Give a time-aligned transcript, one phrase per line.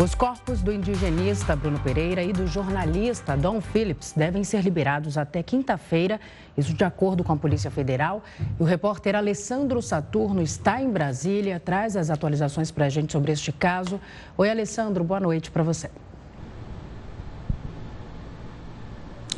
[0.00, 5.42] Os corpos do indigenista Bruno Pereira e do jornalista Dom Phillips devem ser liberados até
[5.42, 6.20] quinta-feira,
[6.56, 8.22] isso de acordo com a Polícia Federal.
[8.38, 13.32] E o repórter Alessandro Saturno está em Brasília, traz as atualizações para a gente sobre
[13.32, 14.00] este caso.
[14.36, 15.90] Oi, Alessandro, boa noite para você.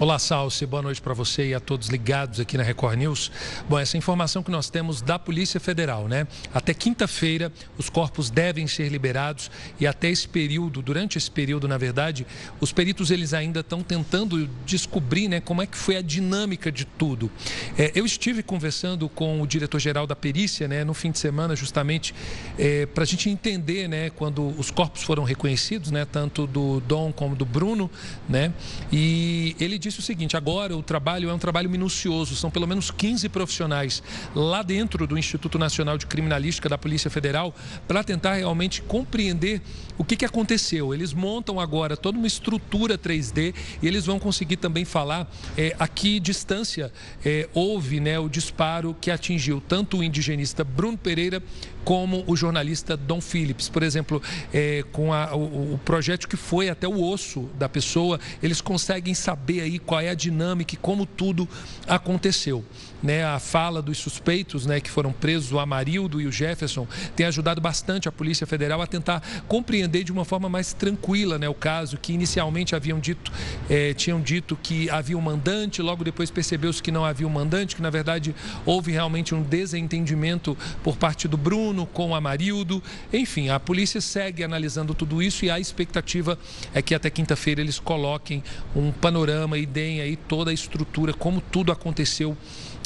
[0.00, 3.30] Olá, Salsi, boa noite para você e a todos ligados aqui na Record News.
[3.68, 6.26] Bom, essa informação que nós temos da Polícia Federal, né?
[6.54, 11.76] Até quinta-feira, os corpos devem ser liberados e até esse período, durante esse período, na
[11.76, 12.26] verdade,
[12.62, 16.86] os peritos eles ainda estão tentando descobrir, né, como é que foi a dinâmica de
[16.86, 17.30] tudo.
[17.76, 22.14] É, eu estive conversando com o diretor-geral da perícia, né, no fim de semana, justamente
[22.58, 27.12] é, para a gente entender, né, quando os corpos foram reconhecidos, né, tanto do Dom
[27.12, 27.90] como do Bruno,
[28.26, 28.50] né,
[28.90, 32.66] e ele disse disse o seguinte: agora o trabalho é um trabalho minucioso, são pelo
[32.66, 34.02] menos 15 profissionais
[34.34, 37.54] lá dentro do Instituto Nacional de Criminalística da Polícia Federal
[37.86, 39.60] para tentar realmente compreender
[39.98, 40.94] o que, que aconteceu.
[40.94, 45.86] Eles montam agora toda uma estrutura 3D e eles vão conseguir também falar é, a
[45.86, 46.92] que distância
[47.24, 51.42] é, houve né, o disparo que atingiu tanto o indigenista Bruno Pereira
[51.84, 53.68] como o jornalista Dom Phillips.
[53.68, 58.20] Por exemplo, é, com a, o, o projeto que foi até o osso da pessoa,
[58.42, 61.48] eles conseguem saber aí qual é a dinâmica e como tudo
[61.86, 62.64] aconteceu.
[63.02, 67.26] Né, a fala dos suspeitos né, que foram presos, o Amarildo e o Jefferson, tem
[67.26, 71.54] ajudado bastante a Polícia Federal a tentar compreender de uma forma mais tranquila né, o
[71.54, 73.32] caso, que inicialmente haviam dito,
[73.68, 77.74] eh, tinham dito que havia um mandante, logo depois percebeu-se que não havia um mandante,
[77.76, 78.34] que na verdade
[78.66, 82.82] houve realmente um desentendimento por parte do Bruno com o Amarildo.
[83.12, 86.38] Enfim, a polícia segue analisando tudo isso e a expectativa
[86.74, 88.42] é que até quinta-feira eles coloquem
[88.74, 92.36] um panorama e deem aí toda a estrutura, como tudo aconteceu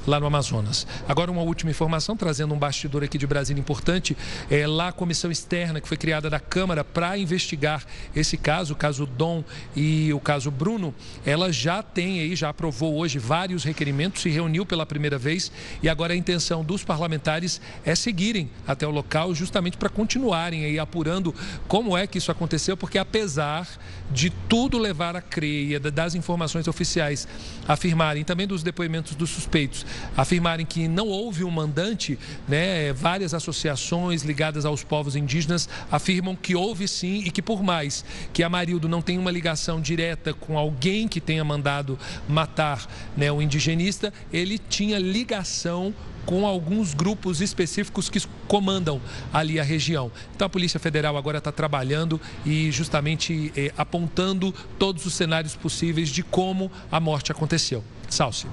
[0.07, 0.87] lá no Amazonas.
[1.09, 4.17] Agora, uma última informação, trazendo um bastidor aqui de Brasília importante.
[4.51, 7.85] É, lá a comissão externa que foi criada da Câmara para investigar
[8.15, 9.43] esse caso, o caso Dom
[9.75, 14.67] e o caso Bruno, ela já tem aí, já aprovou hoje vários requerimentos, se reuniu
[14.67, 15.51] pela primeira vez
[15.83, 20.79] e agora a intenção dos parlamentares é seguirem até o local justamente para continuarem aí
[20.79, 21.35] apurando
[21.67, 23.69] como é que isso aconteceu, porque apesar
[24.11, 27.27] de tudo levar a crer e das informações oficiais
[27.67, 29.85] afirmarem, também dos depoimentos dos suspeitos,
[30.17, 32.19] afirmarem que não houve um mandante,
[32.49, 38.05] né, várias associações ligadas aos povos indígenas afirmam que houve sim e que por mais
[38.33, 43.41] que Amarildo não tenha uma ligação direta com alguém que tenha mandado matar né, o
[43.41, 45.95] indigenista, ele tinha ligação
[46.25, 49.01] com alguns grupos específicos que comandam
[49.33, 50.11] ali a região.
[50.35, 56.09] Então a Polícia Federal agora está trabalhando e justamente eh, apontando todos os cenários possíveis
[56.09, 57.85] de como a morte aconteceu.
[58.09, 58.47] Salce.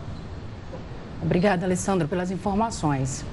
[1.21, 3.23] Obrigada, Alessandro, pelas informações.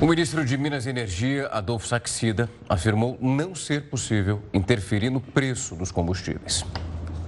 [0.00, 5.76] O ministro de Minas e Energia, Adolfo Saxida, afirmou não ser possível interferir no preço
[5.76, 6.64] dos combustíveis.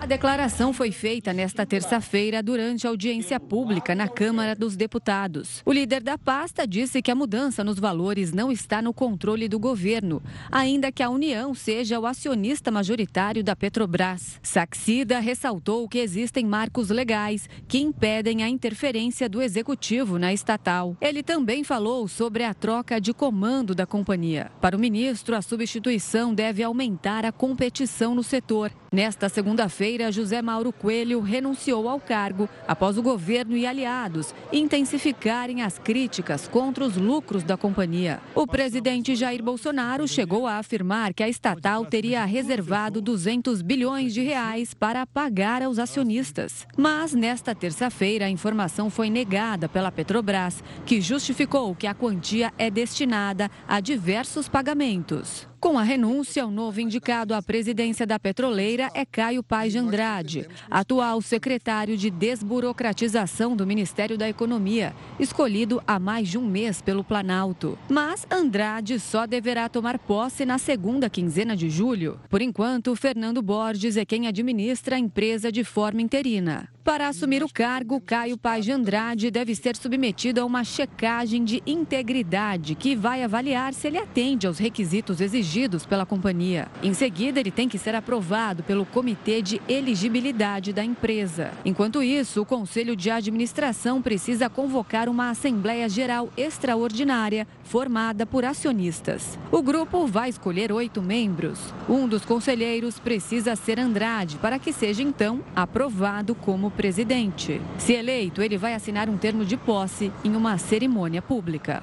[0.04, 5.62] A declaração foi feita nesta terça-feira durante audiência pública na Câmara dos Deputados.
[5.64, 9.58] O líder da pasta disse que a mudança nos valores não está no controle do
[9.58, 10.22] governo,
[10.52, 14.38] ainda que a União seja o acionista majoritário da Petrobras.
[14.42, 20.98] Saxida ressaltou que existem marcos legais que impedem a interferência do executivo na estatal.
[21.00, 24.52] Ele também falou sobre a troca de comando da companhia.
[24.60, 28.70] Para o ministro, a substituição deve aumentar a competição no setor.
[28.94, 35.62] Nesta segunda-feira, feira José Mauro Coelho renunciou ao cargo após o governo e aliados intensificarem
[35.62, 38.20] as críticas contra os lucros da companhia.
[38.36, 44.22] O presidente Jair Bolsonaro chegou a afirmar que a estatal teria reservado 200 bilhões de
[44.22, 46.64] reais para pagar aos acionistas.
[46.76, 52.70] Mas nesta terça-feira a informação foi negada pela Petrobras, que justificou que a quantia é
[52.70, 55.52] destinada a diversos pagamentos.
[55.64, 60.46] Com a renúncia, o novo indicado à presidência da petroleira é Caio Paz de Andrade,
[60.70, 67.02] atual secretário de desburocratização do Ministério da Economia, escolhido há mais de um mês pelo
[67.02, 67.78] Planalto.
[67.88, 72.20] Mas Andrade só deverá tomar posse na segunda quinzena de julho.
[72.28, 76.73] Por enquanto, Fernando Borges é quem administra a empresa de forma interina.
[76.84, 81.62] Para assumir o cargo, Caio Paz de Andrade deve ser submetido a uma checagem de
[81.66, 86.68] integridade que vai avaliar se ele atende aos requisitos exigidos pela companhia.
[86.82, 91.52] Em seguida, ele tem que ser aprovado pelo Comitê de Elegibilidade da empresa.
[91.64, 99.38] Enquanto isso, o Conselho de Administração precisa convocar uma Assembleia Geral Extraordinária formada por acionistas.
[99.50, 101.58] O grupo vai escolher oito membros.
[101.88, 107.60] Um dos conselheiros precisa ser Andrade para que seja então aprovado como presidente.
[107.78, 111.82] Se eleito, ele vai assinar um termo de posse em uma cerimônia pública.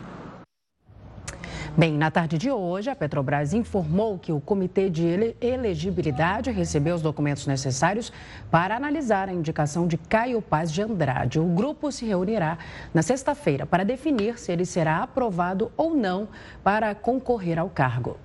[1.77, 7.01] Bem, na tarde de hoje, a Petrobras informou que o Comitê de Elegibilidade recebeu os
[7.01, 8.11] documentos necessários
[8.51, 11.39] para analisar a indicação de Caio Paz de Andrade.
[11.39, 12.57] O grupo se reunirá
[12.93, 16.27] na sexta-feira para definir se ele será aprovado ou não
[16.61, 18.17] para concorrer ao cargo.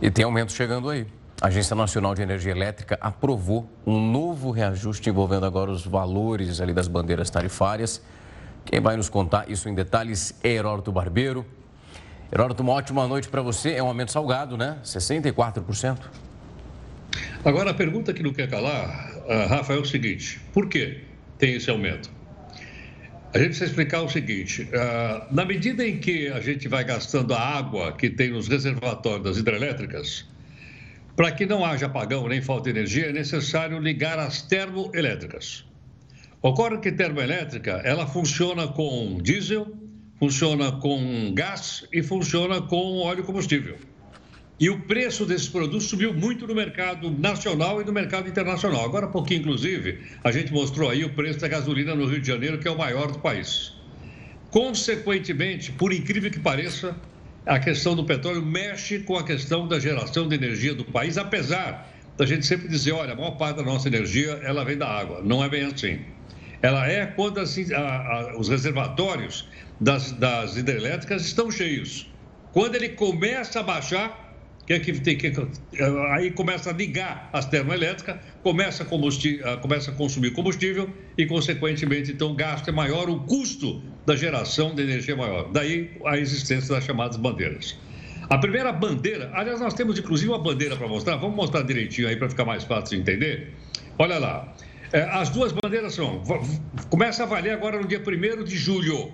[0.00, 1.06] E tem aumento chegando aí.
[1.40, 6.74] A Agência Nacional de Energia Elétrica aprovou um novo reajuste envolvendo agora os valores ali
[6.74, 8.02] das bandeiras tarifárias.
[8.62, 11.46] Quem vai nos contar isso em detalhes é Heródoto Barbeiro.
[12.30, 13.72] Heródoto, uma ótima noite para você.
[13.72, 14.80] É um aumento salgado, né?
[14.84, 15.98] 64%.
[17.42, 21.04] Agora, a pergunta que não quer calar, uh, Rafa, é o seguinte: por que
[21.38, 22.10] tem esse aumento?
[23.32, 27.32] A gente precisa explicar o seguinte: uh, na medida em que a gente vai gastando
[27.32, 30.28] a água que tem nos reservatórios das hidrelétricas,
[31.20, 35.66] para que não haja apagão nem falta de energia, é necessário ligar as termoelétricas.
[36.40, 39.70] Ocorre que termoelétrica ela funciona com diesel,
[40.18, 43.76] funciona com gás e funciona com óleo combustível.
[44.58, 48.82] E o preço desses produtos subiu muito no mercado nacional e no mercado internacional.
[48.82, 52.28] Agora, há pouquinho, inclusive, a gente mostrou aí o preço da gasolina no Rio de
[52.28, 53.74] Janeiro, que é o maior do país.
[54.50, 56.96] Consequentemente, por incrível que pareça,
[57.46, 61.88] a questão do petróleo mexe com a questão da geração de energia do país, apesar
[62.16, 65.22] da gente sempre dizer, olha, a maior parte da nossa energia ela vem da água.
[65.24, 66.00] Não é bem assim.
[66.60, 69.48] Ela é quando assim, a, a, os reservatórios
[69.80, 72.10] das, das hidrelétricas estão cheios.
[72.52, 74.29] Quando ele começa a baixar,
[74.78, 75.32] que é que que
[76.12, 80.88] aí começa a ligar as termoelétricas, começa a, começa a consumir combustível
[81.18, 85.50] e, consequentemente, então o gasto é maior, o custo da geração de energia é maior.
[85.50, 87.76] Daí a existência das chamadas bandeiras.
[88.28, 92.14] A primeira bandeira, aliás, nós temos inclusive uma bandeira para mostrar, vamos mostrar direitinho aí
[92.14, 93.52] para ficar mais fácil de entender.
[93.98, 94.54] Olha lá,
[94.92, 96.22] é, as duas bandeiras são,
[96.88, 99.12] começa a valer agora no dia 1 de julho.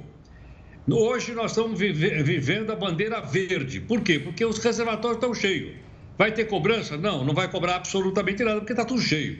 [0.88, 3.80] Hoje nós estamos vivendo a bandeira verde.
[3.80, 4.20] Por quê?
[4.20, 5.74] Porque os reservatórios estão cheios.
[6.16, 6.96] Vai ter cobrança?
[6.96, 9.36] Não, não vai cobrar absolutamente nada, porque está tudo cheio.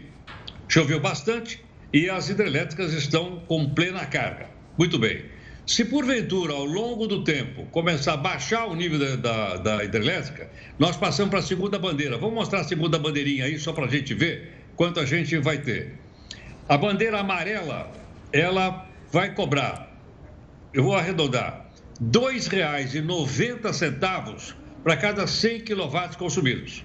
[0.66, 4.50] Choveu bastante e as hidrelétricas estão com plena carga.
[4.76, 5.24] Muito bem.
[5.64, 10.50] Se porventura, ao longo do tempo, começar a baixar o nível da, da, da hidrelétrica,
[10.80, 12.18] nós passamos para a segunda bandeira.
[12.18, 15.58] Vamos mostrar a segunda bandeirinha aí, só para a gente ver quanto a gente vai
[15.58, 15.94] ter.
[16.68, 17.88] A bandeira amarela,
[18.32, 19.85] ela vai cobrar
[20.72, 21.66] eu vou arredondar,
[22.00, 26.82] R$ 2,90 para cada 100 kW consumidos.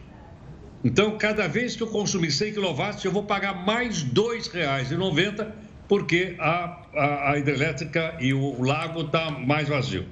[0.83, 5.51] Então, cada vez que eu consumir 100 kW, eu vou pagar mais R$ 2,90
[5.91, 10.05] porque a, a, a, hidrelétrica e o, lago está mais vazio.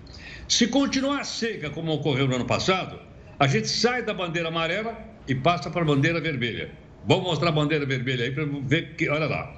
[0.46, 3.00] Se continuar seca, como ocorreu no ano passado,
[3.40, 4.94] a gente sai da bandeira amarela
[5.26, 6.70] e passa para a bandeira vermelha.
[7.06, 9.08] Vamos mostrar a bandeira vermelha aí para ver que.
[9.08, 9.56] Olha lá.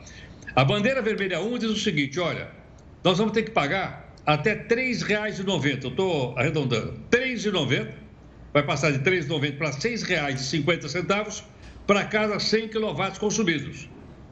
[0.56, 2.50] A bandeira vermelha 1 diz o seguinte: olha,
[3.04, 5.84] nós vamos ter que pagar até R$ 3,90.
[5.84, 7.00] Eu estou arredondando.
[7.12, 7.88] R$ 3,90.
[8.54, 11.44] Vai passar de R$ 3,90 para R$ 6,50
[11.88, 13.90] para cada 100 kW consumidos.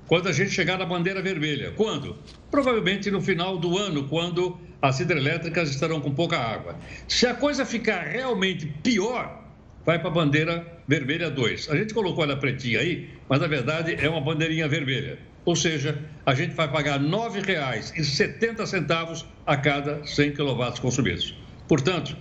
[0.07, 1.71] Quando a gente chegar na bandeira vermelha.
[1.71, 2.17] Quando?
[2.49, 6.75] Provavelmente no final do ano, quando as hidrelétricas estarão com pouca água.
[7.07, 9.43] Se a coisa ficar realmente pior,
[9.85, 11.69] vai para a bandeira vermelha 2.
[11.69, 15.19] A gente colocou ela pretinha aí, mas na verdade é uma bandeirinha vermelha.
[15.49, 15.97] Ou seja,
[16.27, 21.35] a gente vai pagar R$ 9,70 a cada 100 kW consumidos.
[21.67, 22.15] Portanto,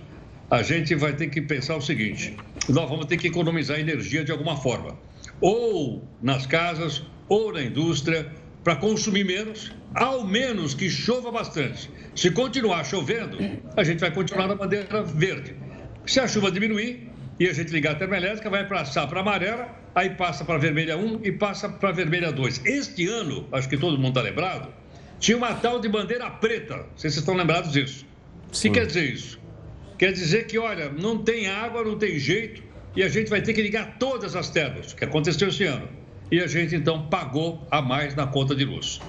[0.49, 2.35] a gente vai ter que pensar o seguinte:
[2.67, 4.97] nós vamos ter que economizar energia de alguma forma,
[5.39, 8.25] ou nas casas, ou na indústria,
[8.63, 11.87] para consumir menos, ao menos que chova bastante.
[12.15, 13.37] Se continuar chovendo,
[13.77, 15.55] a gente vai continuar na bandeira verde.
[16.03, 20.11] Se a chuva diminuir, e a gente ligar a termoelétrica, vai passar para amarela, aí
[20.11, 22.61] passa para a vermelha 1 e passa para a vermelha 2.
[22.65, 24.73] Este ano, acho que todo mundo está lembrado,
[25.19, 26.77] tinha uma tal de bandeira preta.
[26.77, 28.05] Não sei se vocês estão lembrados disso.
[28.47, 29.39] O que quer dizer isso?
[29.97, 32.63] Quer dizer que, olha, não tem água, não tem jeito,
[32.95, 35.87] e a gente vai ter que ligar todas as terras, que aconteceu esse ano.
[36.31, 39.01] E a gente, então, pagou a mais na conta de luz.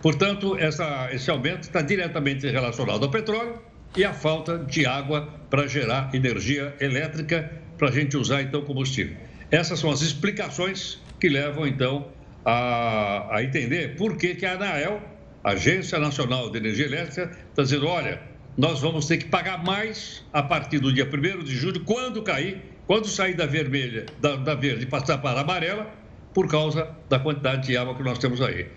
[0.00, 3.60] Portanto, essa, esse aumento está diretamente relacionado ao petróleo
[3.96, 9.16] e à falta de água para gerar energia elétrica para a gente usar então combustível.
[9.50, 12.08] Essas são as explicações que levam então
[12.44, 15.00] a, a entender por que, que a ANAEL,
[15.42, 18.20] Agência Nacional de Energia Elétrica, está dizendo: olha,
[18.56, 22.62] nós vamos ter que pagar mais a partir do dia 1 de julho, quando cair,
[22.86, 25.90] quando sair da vermelha, da, da verde e passar para a amarela,
[26.34, 28.68] por causa da quantidade de água que nós temos aí.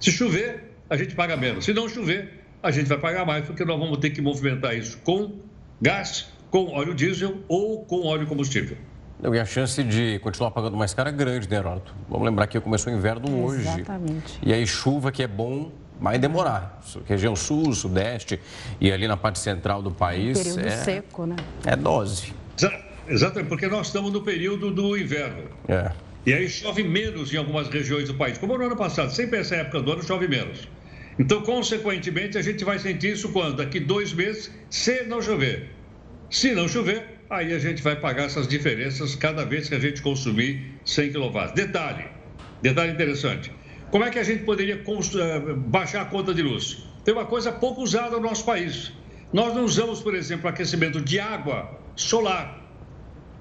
[0.00, 1.64] Se chover, a gente paga menos.
[1.64, 4.98] Se não chover, a gente vai pagar mais, porque nós vamos ter que movimentar isso
[4.98, 5.40] com
[5.80, 8.76] gás com óleo diesel ou com óleo combustível.
[9.22, 11.94] E a chance de continuar pagando mais caro é grande, né, Heródoto?
[12.08, 13.66] Vamos lembrar que começou o inverno hoje.
[13.66, 14.38] Exatamente.
[14.42, 16.80] E aí chuva que é bom vai demorar.
[17.06, 18.38] Região sul, sudeste
[18.80, 20.38] e ali na parte central do país.
[20.38, 21.36] Período é, seco, né?
[21.64, 22.34] É dose.
[23.08, 25.44] Exatamente, porque nós estamos no período do inverno.
[25.68, 25.92] É.
[26.26, 28.36] E aí chove menos em algumas regiões do país.
[28.36, 30.68] Como no ano passado, sempre essa época do ano chove menos.
[31.18, 33.56] Então, consequentemente, a gente vai sentir isso quando?
[33.56, 35.70] Daqui dois meses, se não chover.
[36.28, 40.02] Se não chover, aí a gente vai pagar essas diferenças cada vez que a gente
[40.02, 41.52] consumir 100 kW.
[41.54, 42.04] Detalhe,
[42.62, 43.52] detalhe interessante.
[43.90, 46.86] Como é que a gente poderia eh, baixar a conta de luz?
[47.04, 48.92] Tem uma coisa pouco usada no nosso país.
[49.32, 52.62] Nós não usamos, por exemplo, aquecimento de água solar.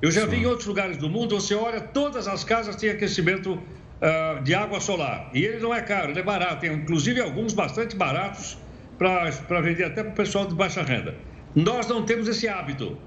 [0.02, 0.28] Eu já Sim.
[0.28, 4.54] vi em outros lugares do mundo, você olha, todas as casas têm aquecimento uh, de
[4.54, 5.32] água solar.
[5.34, 6.62] E ele não é caro, ele é barato.
[6.62, 8.58] Tem inclusive alguns bastante baratos
[8.98, 11.16] para vender até para o pessoal de baixa renda.
[11.56, 12.98] Nós não temos esse hábito.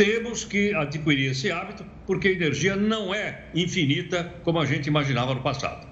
[0.00, 5.34] Temos que adquirir esse hábito, porque a energia não é infinita como a gente imaginava
[5.34, 5.86] no passado.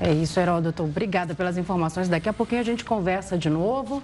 [0.00, 0.84] É isso, Heródoto.
[0.84, 2.08] Obrigada pelas informações.
[2.08, 4.02] Daqui a pouquinho a gente conversa de novo.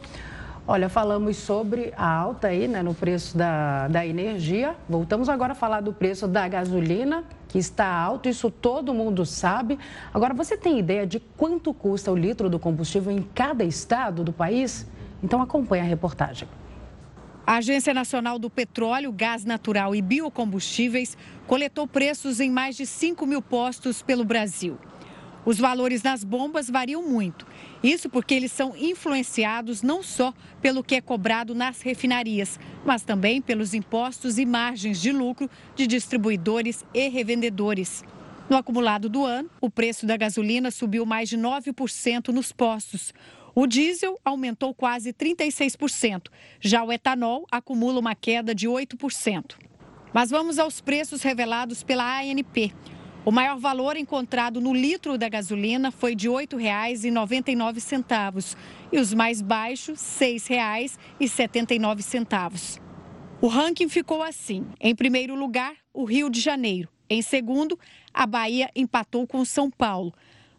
[0.68, 4.76] Olha, falamos sobre a alta aí, né, no preço da, da energia.
[4.86, 9.78] Voltamos agora a falar do preço da gasolina, que está alto, isso todo mundo sabe.
[10.12, 14.30] Agora, você tem ideia de quanto custa o litro do combustível em cada estado do
[14.30, 14.86] país?
[15.22, 16.46] Então acompanhe a reportagem.
[17.46, 23.24] A Agência Nacional do Petróleo, Gás Natural e Biocombustíveis coletou preços em mais de 5
[23.24, 24.76] mil postos pelo Brasil.
[25.44, 27.46] Os valores nas bombas variam muito.
[27.84, 33.40] Isso porque eles são influenciados não só pelo que é cobrado nas refinarias, mas também
[33.40, 38.02] pelos impostos e margens de lucro de distribuidores e revendedores.
[38.50, 43.14] No acumulado do ano, o preço da gasolina subiu mais de 9% nos postos.
[43.58, 46.26] O diesel aumentou quase 36%.
[46.60, 49.56] Já o etanol acumula uma queda de 8%.
[50.12, 52.74] Mas vamos aos preços revelados pela ANP.
[53.24, 58.56] O maior valor encontrado no litro da gasolina foi de R$ 8,99
[58.92, 62.78] e os mais baixos, R$ 6,79.
[63.40, 66.90] O ranking ficou assim: em primeiro lugar, o Rio de Janeiro.
[67.08, 67.78] Em segundo,
[68.12, 70.12] a Bahia empatou com São Paulo.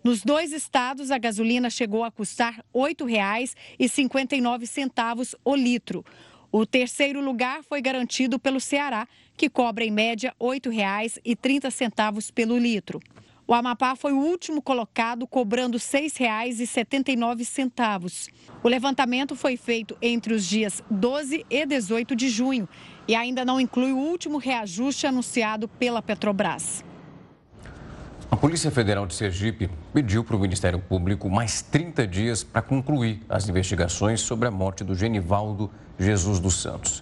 [0.07, 6.05] Nos dois estados, a gasolina chegou a custar R$ 8,59 o litro.
[6.49, 13.01] O terceiro lugar foi garantido pelo Ceará, que cobra em média R$ 8,30 pelo litro.
[13.45, 18.29] O Amapá foi o último colocado, cobrando R$ 6,79.
[18.63, 22.69] O levantamento foi feito entre os dias 12 e 18 de junho
[23.09, 26.86] e ainda não inclui o último reajuste anunciado pela Petrobras.
[28.29, 33.23] A Polícia Federal de Sergipe pediu para o Ministério Público mais 30 dias para concluir
[33.29, 37.01] as investigações sobre a morte do Genivaldo Jesus dos Santos.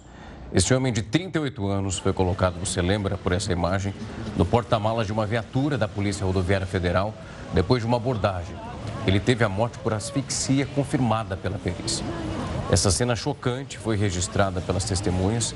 [0.52, 3.92] Este homem de 38 anos foi colocado, você lembra por essa imagem,
[4.36, 7.12] no porta-malas de uma viatura da Polícia Rodoviária Federal
[7.52, 8.54] depois de uma abordagem.
[9.04, 12.06] Ele teve a morte por asfixia confirmada pela perícia.
[12.70, 15.54] Essa cena chocante foi registrada pelas testemunhas.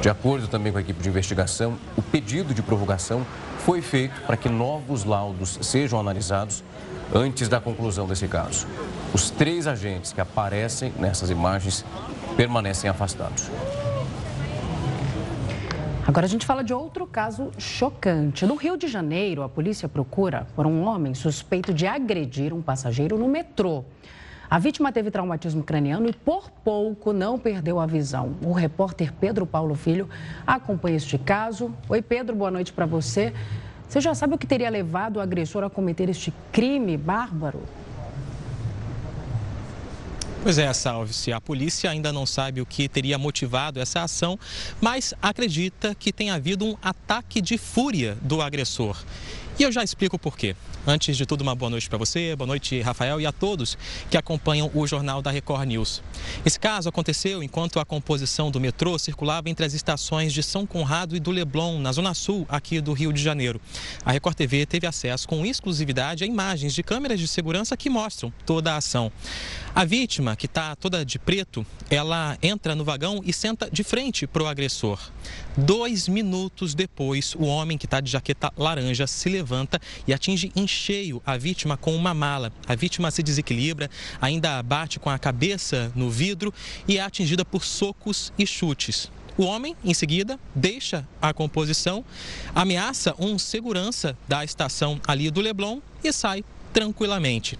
[0.00, 3.26] De acordo também com a equipe de investigação, o pedido de provocação
[3.66, 6.62] foi feito para que novos laudos sejam analisados
[7.12, 8.64] antes da conclusão desse caso.
[9.12, 11.84] Os três agentes que aparecem nessas imagens
[12.36, 13.50] permanecem afastados.
[16.06, 18.46] Agora a gente fala de outro caso chocante.
[18.46, 23.18] No Rio de Janeiro, a polícia procura por um homem suspeito de agredir um passageiro
[23.18, 23.84] no metrô.
[24.48, 28.36] A vítima teve traumatismo craniano e por pouco não perdeu a visão.
[28.42, 30.08] O repórter Pedro Paulo Filho
[30.46, 31.74] acompanha este caso.
[31.88, 33.34] Oi, Pedro, boa noite para você.
[33.88, 37.60] Você já sabe o que teria levado o agressor a cometer este crime bárbaro?
[40.44, 41.32] Pois é, Salve-se.
[41.32, 44.38] A polícia ainda não sabe o que teria motivado essa ação,
[44.80, 48.96] mas acredita que tem havido um ataque de fúria do agressor.
[49.58, 50.54] E eu já explico por quê.
[50.88, 53.76] Antes de tudo, uma boa noite para você, boa noite, Rafael, e a todos
[54.08, 56.00] que acompanham o Jornal da Record News.
[56.44, 61.16] Esse caso aconteceu enquanto a composição do metrô circulava entre as estações de São Conrado
[61.16, 63.60] e do Leblon, na zona sul aqui do Rio de Janeiro.
[64.04, 68.32] A Record TV teve acesso com exclusividade a imagens de câmeras de segurança que mostram
[68.44, 69.10] toda a ação.
[69.74, 74.24] A vítima, que está toda de preto, ela entra no vagão e senta de frente
[74.24, 75.00] para o agressor.
[75.56, 80.66] Dois minutos depois, o homem que está de jaqueta laranja se levanta e atinge em
[80.76, 82.52] cheio a vítima com uma mala.
[82.68, 83.90] A vítima se desequilibra,
[84.20, 86.52] ainda bate com a cabeça no vidro
[86.86, 89.10] e é atingida por socos e chutes.
[89.38, 92.04] O homem, em seguida, deixa a composição,
[92.54, 96.42] ameaça um segurança da estação ali do Leblon e sai
[96.72, 97.58] tranquilamente.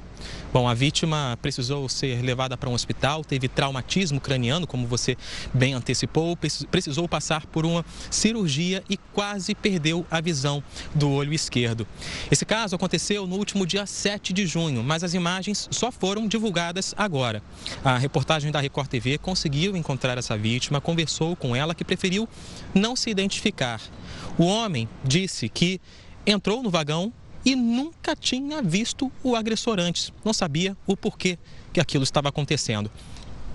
[0.57, 5.15] Bom, a vítima precisou ser levada para um hospital, teve traumatismo craniano, como você
[5.53, 6.35] bem antecipou,
[6.71, 11.87] precisou passar por uma cirurgia e quase perdeu a visão do olho esquerdo.
[12.31, 16.95] Esse caso aconteceu no último dia 7 de junho, mas as imagens só foram divulgadas
[16.97, 17.43] agora.
[17.85, 22.27] A reportagem da Record TV conseguiu encontrar essa vítima, conversou com ela que preferiu
[22.75, 23.79] não se identificar.
[24.39, 25.79] O homem disse que
[26.27, 27.13] entrou no vagão
[27.47, 31.38] e nunca tinha visto o agressor antes, não sabia o porquê
[31.73, 32.91] que aquilo estava acontecendo.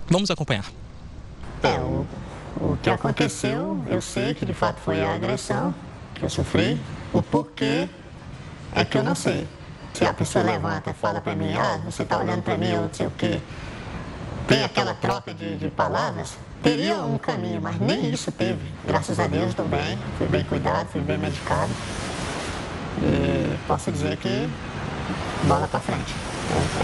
[0.08, 0.64] Vamos acompanhar.
[1.62, 2.06] É, o,
[2.56, 5.74] o que aconteceu, eu sei que de fato foi a agressão
[6.14, 6.80] que eu sofri,
[7.12, 7.86] o porquê
[8.74, 9.46] é que eu não sei.
[9.92, 12.82] Se a pessoa levanta e fala para mim, ah, você está olhando para mim, eu
[12.82, 13.38] não sei o quê,
[14.48, 18.62] tem aquela troca de, de palavras, teria um caminho, mas nem isso teve.
[18.86, 21.70] Graças a Deus estou bem, fui bem cuidado, fui bem medicado.
[23.02, 24.48] E posso dizer que
[25.46, 26.14] bola para frente.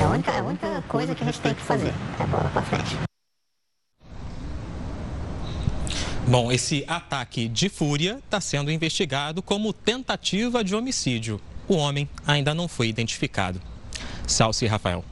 [0.00, 2.50] É a, única, é a única coisa que a gente tem que fazer, é bola
[2.52, 2.96] para frente.
[6.26, 11.40] Bom, esse ataque de fúria está sendo investigado como tentativa de homicídio.
[11.66, 13.60] O homem ainda não foi identificado.
[14.26, 15.04] Salce Rafael.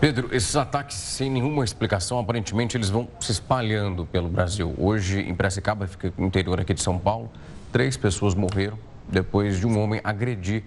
[0.00, 4.72] Pedro, esses ataques sem nenhuma explicação, aparentemente eles vão se espalhando pelo Brasil.
[4.78, 7.28] Hoje, em Piracicaba, fica no interior aqui de São Paulo,
[7.72, 8.78] três pessoas morreram
[9.08, 10.62] depois de um homem agredir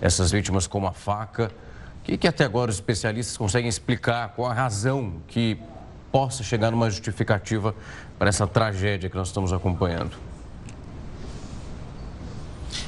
[0.00, 1.50] essas vítimas com uma faca.
[2.00, 5.58] O que, que até agora os especialistas conseguem explicar qual a razão que
[6.12, 7.74] possa chegar numa justificativa
[8.18, 10.16] para essa tragédia que nós estamos acompanhando?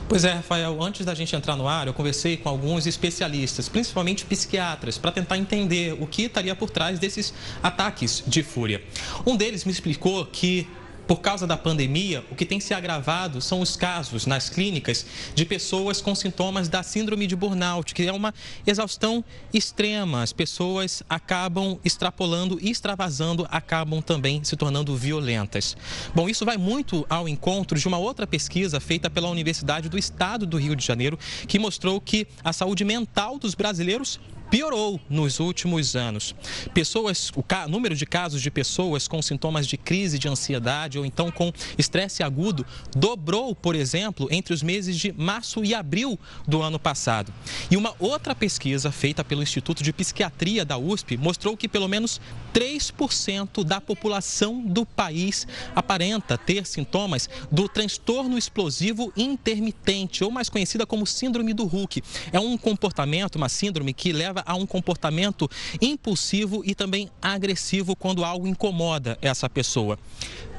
[0.08, 4.24] Pois é, Rafael, antes da gente entrar no ar, eu conversei com alguns especialistas, principalmente
[4.24, 8.82] psiquiatras, para tentar entender o que estaria por trás desses ataques de fúria.
[9.26, 10.66] Um deles me explicou que
[11.08, 15.46] por causa da pandemia, o que tem se agravado são os casos nas clínicas de
[15.46, 18.34] pessoas com sintomas da síndrome de burnout, que é uma
[18.66, 20.22] exaustão extrema.
[20.22, 25.74] As pessoas acabam extrapolando e extravasando, acabam também se tornando violentas.
[26.14, 30.44] Bom, isso vai muito ao encontro de uma outra pesquisa feita pela Universidade do Estado
[30.44, 35.94] do Rio de Janeiro, que mostrou que a saúde mental dos brasileiros piorou nos últimos
[35.94, 36.34] anos.
[36.72, 41.30] Pessoas, o número de casos de pessoas com sintomas de crise de ansiedade ou então
[41.30, 42.64] com estresse agudo
[42.96, 47.32] dobrou, por exemplo, entre os meses de março e abril do ano passado.
[47.70, 52.20] E uma outra pesquisa feita pelo Instituto de Psiquiatria da USP mostrou que pelo menos
[52.54, 60.86] 3% da população do país aparenta ter sintomas do transtorno explosivo intermitente, ou mais conhecida
[60.86, 62.02] como síndrome do Hulk.
[62.32, 65.48] É um comportamento, uma síndrome que leva leva a um comportamento
[65.80, 69.98] impulsivo e também agressivo quando algo incomoda essa pessoa.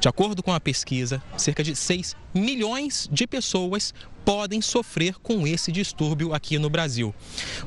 [0.00, 3.92] De acordo com a pesquisa, cerca de 6 milhões de pessoas
[4.24, 7.14] podem sofrer com esse distúrbio aqui no Brasil.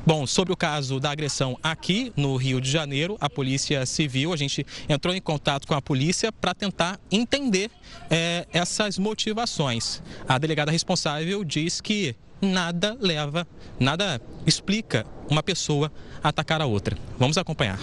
[0.06, 4.36] Bom, sobre o caso da agressão aqui no Rio de Janeiro, a Polícia Civil, a
[4.36, 7.70] gente entrou em contato com a polícia para tentar entender
[8.08, 10.02] é, essas motivações.
[10.28, 13.46] A delegada responsável diz que nada leva,
[13.78, 15.90] nada explica uma pessoa
[16.22, 16.96] atacar a outra.
[17.18, 17.78] Vamos acompanhar.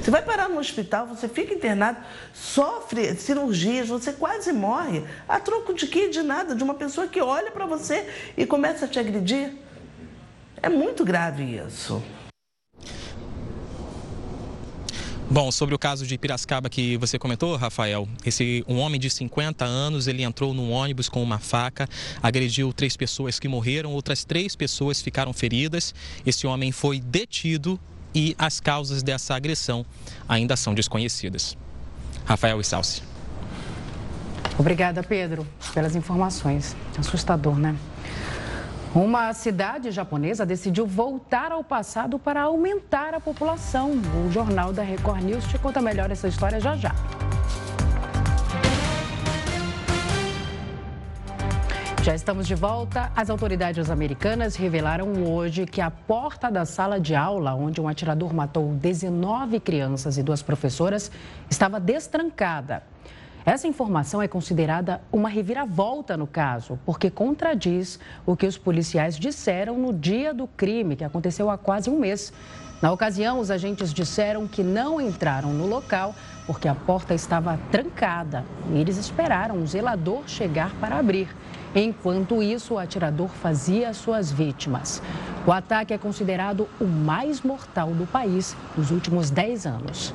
[0.00, 1.98] Você vai parar no hospital, você fica internado,
[2.34, 5.04] sofre cirurgias, você quase morre.
[5.28, 6.08] A troco de quê?
[6.08, 9.54] De nada, de uma pessoa que olha para você e começa a te agredir.
[10.62, 12.02] É muito grave isso.
[15.30, 19.62] Bom, sobre o caso de Piracicaba que você comentou, Rafael, esse um homem de 50
[19.62, 21.86] anos, ele entrou num ônibus com uma faca,
[22.22, 25.94] agrediu três pessoas que morreram, outras três pessoas ficaram feridas.
[26.24, 27.78] Esse homem foi detido
[28.14, 29.84] e as causas dessa agressão
[30.26, 31.58] ainda são desconhecidas.
[32.24, 33.02] Rafael Issalci.
[34.58, 36.74] Obrigada, Pedro, pelas informações.
[36.98, 37.76] Assustador, né?
[38.94, 43.92] Uma cidade japonesa decidiu voltar ao passado para aumentar a população.
[44.26, 46.94] O Jornal da Record News te conta melhor essa história já já.
[52.02, 53.12] Já estamos de volta.
[53.14, 58.32] As autoridades americanas revelaram hoje que a porta da sala de aula, onde um atirador
[58.32, 61.10] matou 19 crianças e duas professoras,
[61.50, 62.82] estava destrancada.
[63.48, 69.78] Essa informação é considerada uma reviravolta no caso, porque contradiz o que os policiais disseram
[69.78, 72.30] no dia do crime, que aconteceu há quase um mês.
[72.82, 76.14] Na ocasião, os agentes disseram que não entraram no local
[76.46, 81.34] porque a porta estava trancada e eles esperaram o zelador chegar para abrir.
[81.74, 85.00] Enquanto isso, o atirador fazia suas vítimas.
[85.46, 90.14] O ataque é considerado o mais mortal do país nos últimos 10 anos.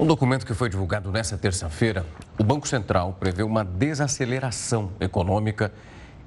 [0.00, 2.06] Um documento que foi divulgado nesta terça-feira,
[2.38, 5.70] o Banco Central prevê uma desaceleração econômica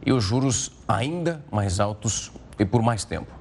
[0.06, 3.34] e os juros ainda mais altos e por mais tempo.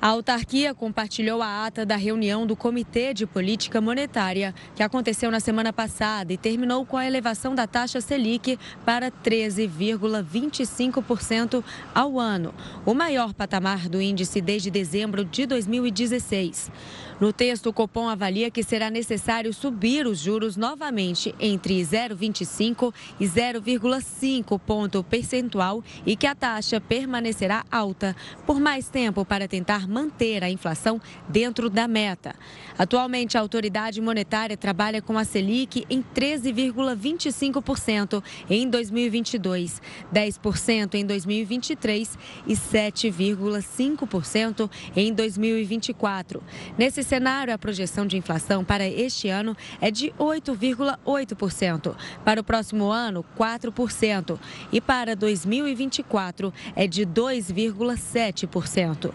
[0.00, 5.38] A autarquia compartilhou a ata da reunião do Comitê de Política Monetária, que aconteceu na
[5.38, 11.62] semana passada e terminou com a elevação da taxa Selic para 13,25%
[11.94, 12.52] ao ano,
[12.84, 16.68] o maior patamar do índice desde dezembro de 2016.
[17.20, 23.26] No texto, o Copom avalia que será necessário subir os juros novamente entre 0,25 e
[23.26, 30.42] 0,5 ponto percentual e que a taxa permanecerá alta por mais tempo para tentar manter
[30.42, 32.34] a inflação dentro da meta.
[32.78, 39.80] Atualmente, a autoridade monetária trabalha com a Selic em 13,25% em 2022,
[40.12, 46.42] 10% em 2023 e 7,5% em 2024.
[46.76, 51.94] Nesse cenário, a projeção de inflação para este ano é de 8,8%,
[52.24, 54.38] para o próximo ano, 4%
[54.72, 59.12] e para 2024 é de 2,7%.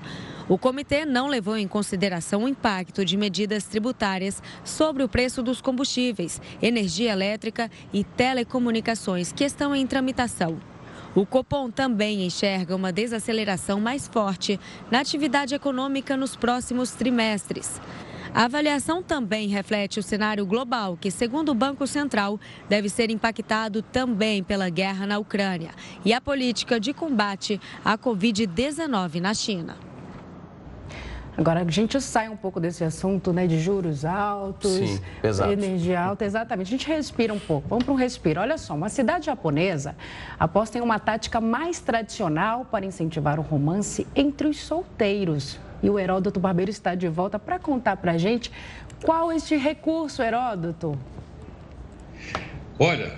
[0.47, 5.59] O comitê não levou em consideração o impacto de medidas tributárias sobre o preço dos
[5.59, 10.76] combustíveis, energia elétrica e telecomunicações que estão em tramitação.
[11.17, 14.59] O Copom também enxerga uma desaceleração mais forte
[14.91, 17.81] na atividade econômica nos próximos trimestres.
[18.35, 23.81] A avaliação também reflete o cenário global, que, segundo o Banco Central, deve ser impactado
[23.81, 25.71] também pela guerra na Ucrânia
[26.05, 29.75] e a política de combate à Covid-19 na China.
[31.37, 34.99] Agora, a gente sai um pouco desse assunto né, de juros altos, Sim,
[35.51, 36.67] energia alta, exatamente.
[36.67, 38.41] A gente respira um pouco, vamos para um respiro.
[38.41, 39.95] Olha só, uma cidade japonesa
[40.39, 45.59] aposta em uma tática mais tradicional para incentivar o romance entre os solteiros.
[45.83, 48.51] E o Heródoto Barbeiro está de volta para contar para a gente
[49.05, 50.97] qual este recurso, Heródoto.
[52.79, 53.13] Olha,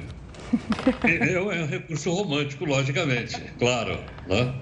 [1.07, 3.97] é, é um recurso romântico, logicamente, claro.
[4.27, 4.53] Né?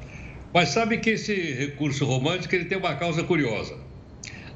[0.53, 3.77] Mas sabe que esse recurso romântico ele tem uma causa curiosa.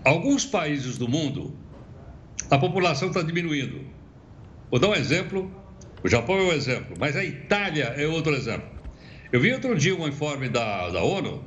[0.04, 1.56] Alguns países do mundo,
[2.50, 3.82] a população está diminuindo.
[4.70, 5.52] Vou dar um exemplo.
[6.04, 8.68] O Japão é um exemplo, mas a Itália é outro exemplo.
[9.32, 11.44] Eu vi outro dia um informe da, da ONU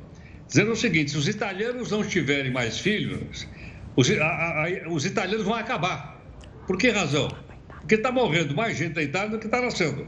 [0.47, 3.47] dizendo o seguinte: se os italianos não tiverem mais filhos,
[3.95, 6.21] os, a, a, os italianos vão acabar.
[6.65, 7.27] Por que razão?
[7.81, 10.07] Porque está morrendo mais gente da Itália do que está nascendo.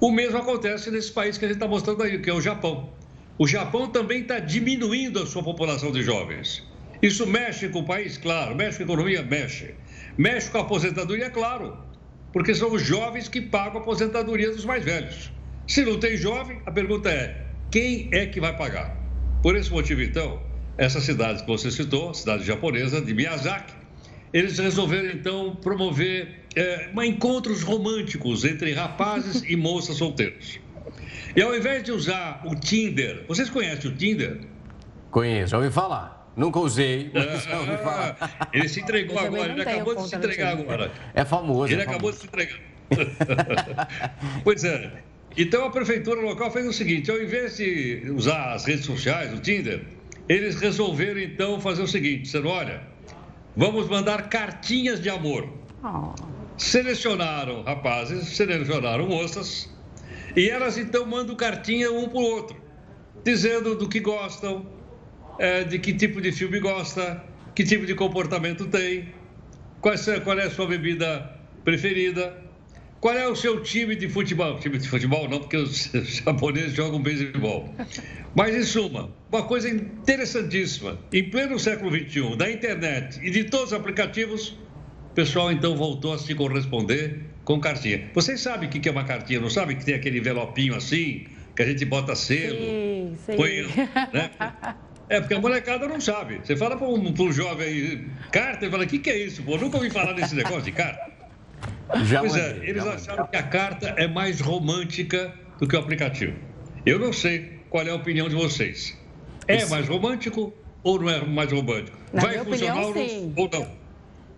[0.00, 2.90] O mesmo acontece nesse país que a gente está mostrando aí, que é o Japão.
[3.36, 6.62] O Japão também está diminuindo a sua população de jovens.
[7.02, 9.74] Isso mexe com o país, claro, mexe com a economia, mexe.
[10.16, 11.76] Mexe com a aposentadoria, claro,
[12.32, 15.32] porque são os jovens que pagam a aposentadoria dos mais velhos.
[15.66, 18.96] Se não tem jovem, a pergunta é: quem é que vai pagar?
[19.42, 20.40] Por esse motivo, então,
[20.78, 23.74] essa cidade que você citou, cidade japonesa de Miyazaki,
[24.32, 30.60] eles resolveram então promover é, encontros românticos entre rapazes e moças solteiros.
[31.36, 34.40] E ao invés de usar o Tinder, vocês conhecem o Tinder?
[35.10, 36.32] Conheço, já ouvi falar.
[36.36, 38.50] Nunca usei, mas já ouvi falar.
[38.52, 40.92] Ele se entregou agora, ele acabou de se entregar agora.
[41.12, 41.72] É famoso.
[41.72, 42.16] Ele é acabou famoso.
[42.16, 42.60] de se entregar.
[44.44, 44.92] pois é.
[45.36, 49.40] Então a prefeitura local fez o seguinte: ao invés de usar as redes sociais, o
[49.40, 49.84] Tinder,
[50.28, 52.80] eles resolveram então fazer o seguinte: disseram, olha,
[53.56, 55.48] vamos mandar cartinhas de amor.
[55.82, 56.14] Oh.
[56.56, 59.73] Selecionaram rapazes, selecionaram moças
[60.36, 62.56] e elas então mandam cartinha um para o outro,
[63.24, 64.66] dizendo do que gostam,
[65.38, 67.22] é, de que tipo de filme gosta,
[67.54, 69.08] que tipo de comportamento tem,
[69.80, 71.30] qual é, qual é a sua bebida
[71.64, 72.42] preferida,
[73.00, 74.58] qual é o seu time de futebol.
[74.58, 75.90] Time de futebol não, porque os
[76.24, 77.74] japoneses jogam beisebol.
[78.34, 80.98] Mas, em suma, uma coisa interessantíssima.
[81.12, 84.58] Em pleno século XXI, da internet e de todos os aplicativos,
[85.10, 88.10] o pessoal então voltou a se corresponder com cartinha.
[88.14, 91.62] Vocês sabem o que é uma cartinha, não sabem que tem aquele envelopinho assim, que
[91.62, 92.58] a gente bota selo?
[92.58, 93.36] Sim, sim.
[93.36, 93.62] Põe,
[94.12, 94.30] né?
[95.08, 96.40] É, porque a molecada não sabe.
[96.42, 99.42] Você fala para um, um, jovem aí, carta, ele fala, o que, que é isso?
[99.42, 101.12] Pô, nunca ouvi falar desse negócio de carta.
[102.04, 103.30] Já pois é, mandei, é, eles acharam mandei.
[103.30, 106.34] que a carta é mais romântica do que o aplicativo.
[106.86, 108.98] Eu não sei qual é a opinião de vocês.
[109.46, 111.98] É mais romântico ou não é mais romântico?
[112.12, 113.83] Na Vai funcionar opinião, ou não?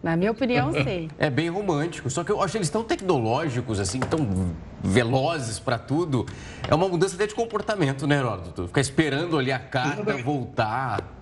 [0.02, 1.08] Na minha opinião, sim.
[1.18, 2.08] É bem romântico.
[2.10, 6.26] Só que eu acho eles tão tecnológicos, assim, tão velozes para tudo.
[6.68, 8.66] É uma mudança até de comportamento, né, Heródoto?
[8.68, 11.16] Ficar esperando ali a carta voltar.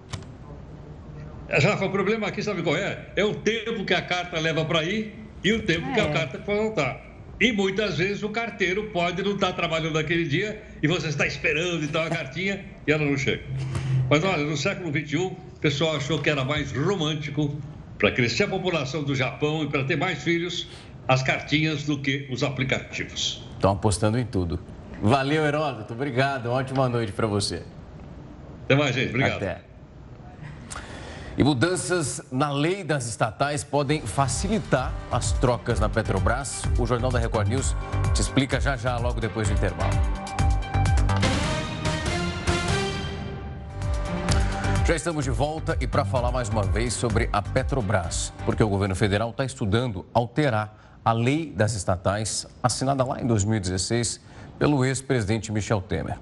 [1.48, 3.10] Rafa, o problema aqui, sabe qual é?
[3.16, 5.94] É o tempo que a carta leva para ir e o tempo é.
[5.94, 6.12] que a é.
[6.12, 7.14] carta para voltar.
[7.40, 11.82] E muitas vezes o carteiro pode não estar trabalhando naquele dia e você está esperando
[11.82, 13.42] e tal a cartinha e ela não chega.
[14.08, 17.58] Mas olha, no século XXI, o pessoal achou que era mais romântico
[18.04, 20.68] para crescer a população do Japão e para ter mais filhos,
[21.08, 23.42] as cartinhas do que os aplicativos.
[23.54, 24.60] Estão apostando em tudo.
[25.02, 25.94] Valeu, Heródoto.
[25.94, 26.50] Obrigado.
[26.50, 27.62] Uma ótima noite para você.
[28.64, 29.08] Até mais, gente.
[29.08, 29.36] Obrigado.
[29.36, 29.62] Até.
[31.38, 36.62] E mudanças na lei das estatais podem facilitar as trocas na Petrobras.
[36.78, 37.74] O Jornal da Record News
[38.12, 40.23] te explica já já, logo depois do intervalo.
[44.86, 48.68] Já estamos de volta e para falar mais uma vez sobre a Petrobras, porque o
[48.68, 54.20] governo federal está estudando alterar a lei das estatais assinada lá em 2016
[54.58, 56.18] pelo ex-presidente Michel Temer.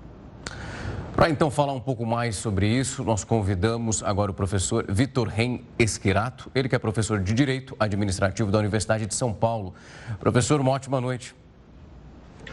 [1.16, 5.58] Para então falar um pouco mais sobre isso, nós convidamos agora o professor Vitor Ren
[5.76, 9.74] Esquirato, ele que é professor de Direito Administrativo da Universidade de São Paulo.
[10.20, 11.34] Professor, uma ótima noite.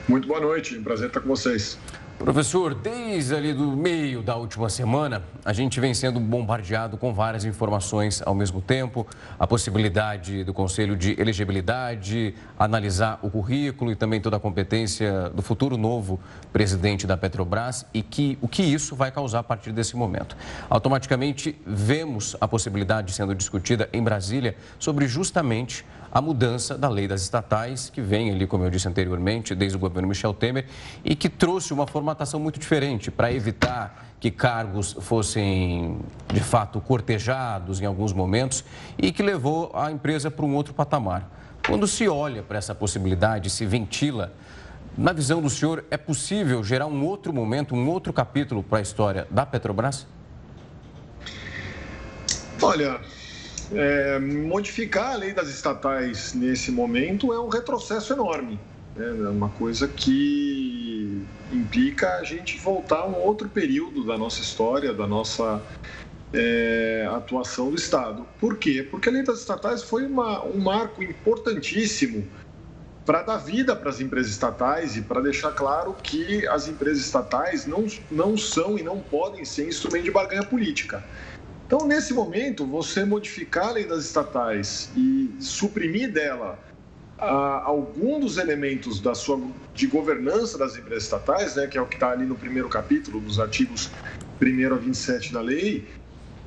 [0.07, 1.77] Muito boa noite, prazer estar com vocês.
[2.19, 7.45] Professor, desde ali do meio da última semana, a gente vem sendo bombardeado com várias
[7.45, 9.07] informações ao mesmo tempo.
[9.39, 15.41] A possibilidade do Conselho de Elegibilidade analisar o currículo e também toda a competência do
[15.41, 16.19] futuro novo
[16.51, 20.35] presidente da Petrobras e que, o que isso vai causar a partir desse momento.
[20.69, 27.21] Automaticamente, vemos a possibilidade sendo discutida em Brasília sobre justamente a mudança da lei das
[27.21, 30.65] estatais, que vem ali, como eu disse anteriormente, desde o governo Michel Temer,
[31.03, 35.99] e que trouxe uma formatação muito diferente para evitar que cargos fossem,
[36.33, 38.65] de fato, cortejados em alguns momentos
[38.97, 41.29] e que levou a empresa para um outro patamar.
[41.65, 44.33] Quando se olha para essa possibilidade, se ventila,
[44.97, 48.81] na visão do senhor, é possível gerar um outro momento, um outro capítulo para a
[48.81, 50.05] história da Petrobras?
[52.61, 52.99] Olha,
[53.73, 58.59] é, modificar a lei das estatais nesse momento é um retrocesso enorme.
[58.95, 59.07] Né?
[59.07, 64.93] É uma coisa que implica a gente voltar a um outro período da nossa história,
[64.93, 65.61] da nossa
[66.33, 68.25] é, atuação do Estado.
[68.39, 68.87] Por quê?
[68.89, 72.27] Porque a lei das estatais foi uma, um marco importantíssimo
[73.05, 77.65] para dar vida para as empresas estatais e para deixar claro que as empresas estatais
[77.65, 81.03] não, não são e não podem ser instrumento de barganha política.
[81.69, 86.57] Então, nesse momento, você modificar a lei das estatais e suprimir dela
[87.15, 89.39] ah, algum dos elementos da sua,
[89.75, 93.19] de governança das empresas estatais, né, que é o que está ali no primeiro capítulo,
[93.19, 93.91] dos artigos
[94.41, 95.87] 1 a 27 da lei,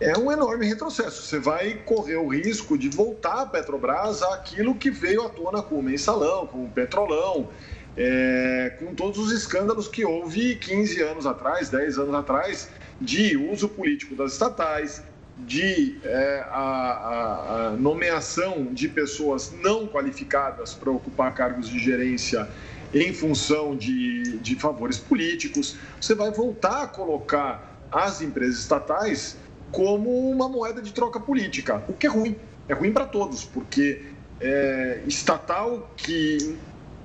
[0.01, 1.23] é um enorme retrocesso.
[1.23, 5.77] Você vai correr o risco de voltar a Petrobras àquilo que veio à tona com
[5.77, 7.49] o mensalão, com o petrolão,
[7.97, 12.69] é, com todos os escândalos que houve 15 anos atrás, 10 anos atrás,
[13.01, 15.03] de uso político das estatais,
[15.39, 22.49] de é, a, a, nomeação de pessoas não qualificadas para ocupar cargos de gerência
[22.93, 29.37] em função de, de favores políticos, você vai voltar a colocar as empresas estatais
[29.71, 32.37] como uma moeda de troca política, o que é ruim.
[32.69, 34.03] É ruim para todos, porque
[34.41, 36.57] é, estatal que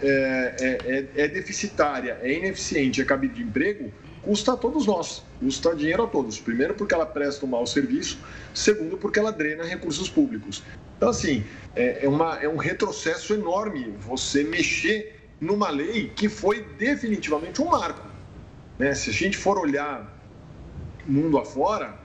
[0.02, 3.92] é, é, é, é deficitária, é ineficiente, é cabide de emprego,
[4.28, 6.38] custa a todos nós, custa dinheiro a todos.
[6.38, 8.20] Primeiro, porque ela presta um mau serviço,
[8.54, 10.62] segundo, porque ela drena recursos públicos.
[10.98, 16.62] Então, assim, é, é, uma, é um retrocesso enorme você mexer numa lei que foi
[16.78, 18.06] definitivamente um marco.
[18.78, 18.94] Né?
[18.94, 20.14] Se a gente for olhar
[21.08, 21.98] mundo afora,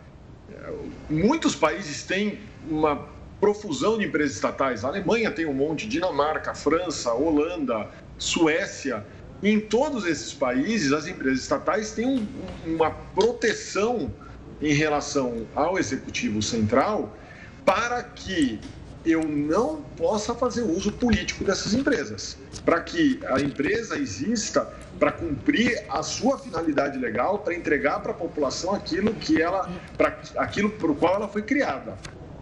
[1.11, 2.38] muitos países têm
[2.70, 3.08] uma
[3.40, 4.85] profusão de empresas estatais.
[4.85, 9.04] A Alemanha tem um monte, Dinamarca, França, Holanda, Suécia.
[9.42, 12.26] Em todos esses países, as empresas estatais têm um,
[12.64, 14.12] uma proteção
[14.61, 17.16] em relação ao executivo central
[17.64, 18.61] para que
[19.05, 25.85] eu não possa fazer uso político dessas empresas, para que a empresa exista para cumprir
[25.88, 30.94] a sua finalidade legal, para entregar para a população aquilo que ela, para aquilo o
[30.94, 31.98] qual ela foi criada.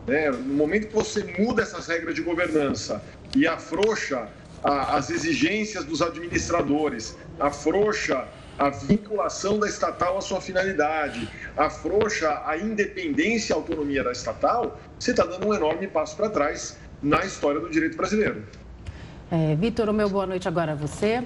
[0.06, 0.30] Né?
[0.30, 3.02] No momento que você muda essas regras de governança
[3.34, 4.28] e afrouxa
[4.62, 8.26] a, as exigências dos administradores, afrouxa
[8.58, 15.12] a vinculação da estatal à sua finalidade, afrouxa a independência e autonomia da estatal, você
[15.12, 18.44] está dando um enorme passo para trás na história do direito brasileiro.
[19.32, 21.22] É, Vitor, o meu boa noite agora a você.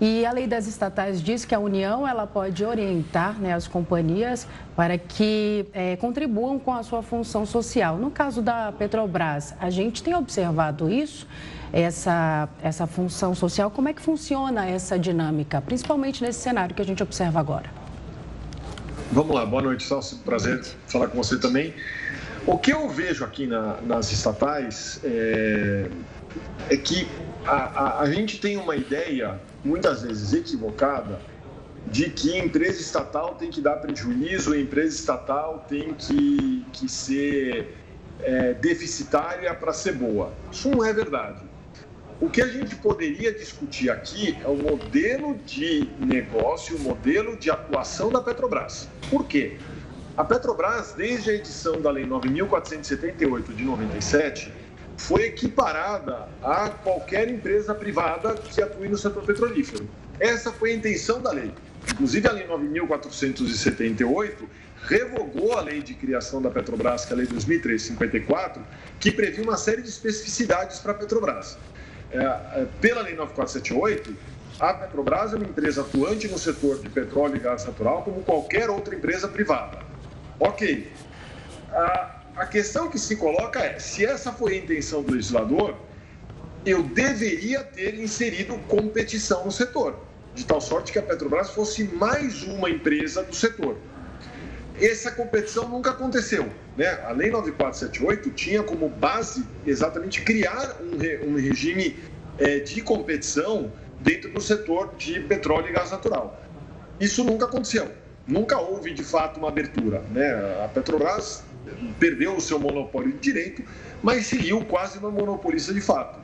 [0.00, 4.46] E a lei das estatais diz que a União ela pode orientar né, as companhias
[4.76, 7.96] para que é, contribuam com a sua função social.
[7.96, 11.26] No caso da Petrobras, a gente tem observado isso,
[11.72, 13.70] essa, essa função social.
[13.70, 17.70] Como é que funciona essa dinâmica, principalmente nesse cenário que a gente observa agora?
[19.10, 20.18] Vamos lá, boa noite, Salso.
[20.18, 21.74] Prazer falar com você também.
[22.46, 25.88] O que eu vejo aqui na, nas estatais é,
[26.70, 27.08] é que
[27.46, 31.18] a, a, a gente tem uma ideia, muitas vezes equivocada,
[31.90, 37.74] de que empresa estatal tem que dar prejuízo, empresa estatal tem que, que ser
[38.20, 40.32] é, deficitária para ser boa.
[40.52, 41.47] Isso não é verdade.
[42.20, 47.48] O que a gente poderia discutir aqui é o modelo de negócio, o modelo de
[47.48, 48.88] atuação da Petrobras.
[49.08, 49.56] Por quê?
[50.16, 54.52] A Petrobras, desde a edição da Lei 9.478 de 97,
[54.96, 59.88] foi equiparada a qualquer empresa privada que atue no setor petrolífero.
[60.18, 61.52] Essa foi a intenção da lei.
[61.88, 64.32] Inclusive, a Lei 9.478
[64.82, 68.60] revogou a lei de criação da Petrobras, que é a Lei 2003-54,
[68.98, 71.56] que previa uma série de especificidades para a Petrobras.
[72.10, 74.16] É, é pela Lei 9478,
[74.58, 78.68] a Petrobras é uma empresa atuante no setor de petróleo e gás natural, como qualquer
[78.68, 79.78] outra empresa privada.
[80.40, 80.90] Ok.
[81.70, 85.76] A, a questão que se coloca é: se essa foi a intenção do legislador,
[86.66, 89.98] eu deveria ter inserido competição no setor,
[90.34, 93.76] de tal sorte que a Petrobras fosse mais uma empresa do setor.
[94.80, 96.48] Essa competição nunca aconteceu.
[96.76, 96.86] Né?
[97.04, 101.96] A Lei 9478 tinha como base exatamente criar um, um regime
[102.38, 106.40] é, de competição dentro do setor de petróleo e gás natural.
[107.00, 107.90] Isso nunca aconteceu.
[108.26, 110.00] Nunca houve, de fato, uma abertura.
[110.12, 110.30] Né?
[110.64, 111.42] A Petrobras
[111.98, 113.62] perdeu o seu monopólio de direito,
[114.02, 116.18] mas seguiu quase uma monopolista de fato.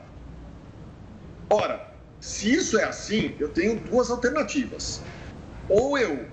[1.49, 5.01] Ora, se isso é assim, eu tenho duas alternativas.
[5.67, 6.25] Ou eu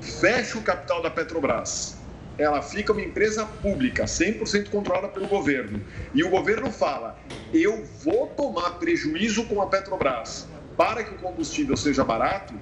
[0.00, 1.96] fecho o capital da Petrobras,
[2.38, 5.82] ela fica uma empresa pública, 100% controlada pelo governo,
[6.14, 7.18] e o governo fala:
[7.52, 12.54] eu vou tomar prejuízo com a Petrobras para que o combustível seja barato,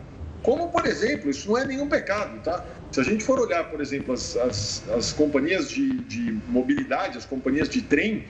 [0.42, 2.64] como, por exemplo, isso não é nenhum pecado, tá?
[2.90, 7.26] Se a gente for olhar, por exemplo, as, as, as companhias de, de mobilidade, as
[7.26, 8.24] companhias de trem,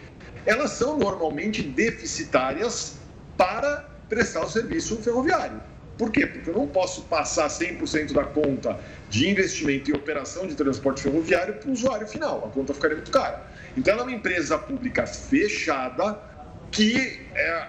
[0.45, 2.97] elas são normalmente deficitárias
[3.37, 5.61] para prestar o serviço ferroviário.
[5.99, 6.27] Por quê?
[6.27, 8.79] Porque eu não posso passar 100% da conta
[9.11, 12.47] de investimento e operação de transporte ferroviário para o usuário final.
[12.47, 13.45] A conta ficaria muito cara.
[13.77, 16.17] Então, ela é uma empresa pública fechada
[16.71, 17.67] que, é,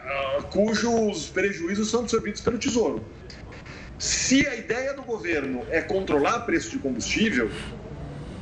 [0.51, 3.03] cujos prejuízos são absorvidos pelo Tesouro.
[3.97, 7.49] Se a ideia do governo é controlar o preço de combustível,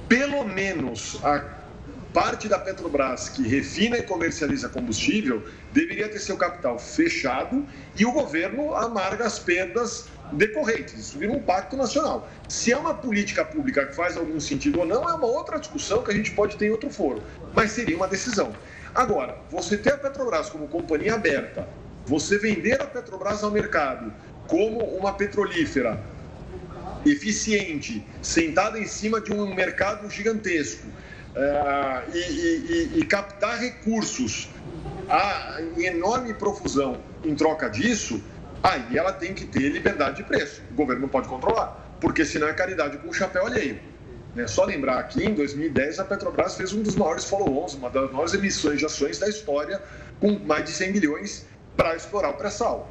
[0.08, 1.40] pelo menos a
[2.18, 7.64] parte da Petrobras que refina e comercializa combustível deveria ter seu capital fechado
[7.96, 10.96] e o governo amarga as perdas decorrentes.
[10.96, 12.28] Isso vira um pacto nacional.
[12.50, 16.02] Se é uma política pública que faz algum sentido ou não, é uma outra discussão
[16.02, 17.22] que a gente pode ter em outro foro,
[17.54, 18.52] mas seria uma decisão.
[18.96, 21.70] Agora, você ter a Petrobras como companhia aberta,
[22.04, 24.12] você vender a Petrobras ao mercado
[24.48, 26.04] como uma petrolífera
[27.06, 30.88] eficiente, sentada em cima de um mercado gigantesco
[31.38, 34.50] uh, e, e, e, captar recursos
[35.10, 38.22] a, em enorme profusão em troca disso,
[38.64, 40.62] aí ela tem que ter liberdade de preço.
[40.72, 43.80] O governo não pode controlar, porque senão é caridade com o chapéu alheio.
[44.36, 48.12] É só lembrar que em 2010 a Petrobras fez um dos maiores follow-ons, uma das
[48.12, 49.82] maiores emissões de ações da história,
[50.20, 51.46] com mais de 100 milhões
[51.76, 52.88] para explorar o pré-sal.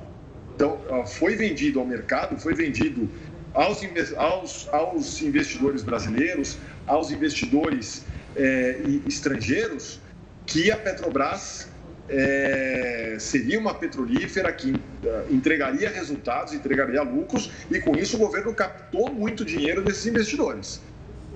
[0.54, 3.08] Então, foi vendido ao mercado, foi vendido
[3.54, 3.80] aos,
[4.16, 8.04] aos, aos investidores brasileiros, aos investidores
[8.36, 10.00] é, estrangeiros,
[10.46, 11.68] que a Petrobras
[12.08, 18.54] é, seria uma petrolífera que é, entregaria resultados, entregaria lucros, e com isso o governo
[18.54, 20.80] captou muito dinheiro desses investidores.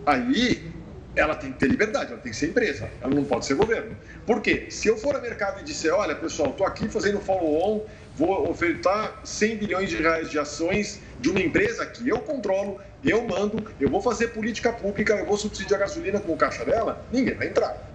[0.06, 0.70] Aí
[1.16, 3.96] ela tem que ter liberdade, ela tem que ser empresa, ela não pode ser governo.
[4.24, 4.66] Por quê?
[4.70, 7.84] Se eu for ao mercado e disser, olha pessoal, estou aqui fazendo follow-on,
[8.16, 13.26] vou ofertar 100 bilhões de reais de ações de uma empresa que eu controlo, eu
[13.26, 17.04] mando, eu vou fazer política pública, eu vou subsidiar a gasolina com o caixa dela,
[17.12, 17.88] ninguém vai entrar.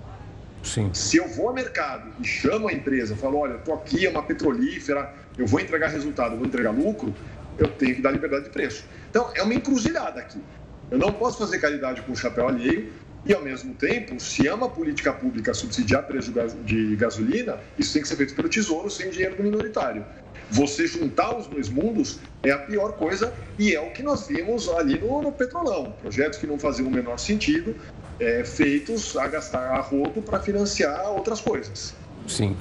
[0.63, 0.89] Sim.
[0.93, 4.23] Se eu vou ao mercado e chamo a empresa, falo, olha, estou aqui, é uma
[4.23, 7.13] petrolífera, eu vou entregar resultado, eu vou entregar lucro,
[7.57, 8.85] eu tenho que dar liberdade de preço.
[9.09, 10.41] Então, é uma encruzilhada aqui.
[10.89, 12.91] Eu não posso fazer caridade com o chapéu alheio,
[13.25, 16.31] e, ao mesmo tempo, se é uma política pública subsidiar preço
[16.63, 20.05] de gasolina, isso tem que ser feito pelo Tesouro sem dinheiro do minoritário.
[20.51, 24.69] Você juntar os dois mundos é a pior coisa e é o que nós vimos
[24.69, 25.93] ali no, no Petrolão.
[26.01, 27.75] Projetos que não faziam o menor sentido,
[28.19, 31.93] é, feitos a gastar a rodo para financiar outras coisas.
[32.27, 32.55] Sim.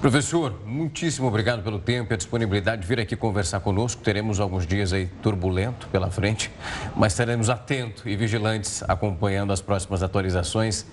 [0.00, 4.02] Professor, muitíssimo obrigado pelo tempo e a disponibilidade de vir aqui conversar conosco.
[4.02, 6.50] Teremos alguns dias aí turbulento pela frente,
[6.94, 10.84] mas estaremos atentos e vigilantes acompanhando as próximas atualizações.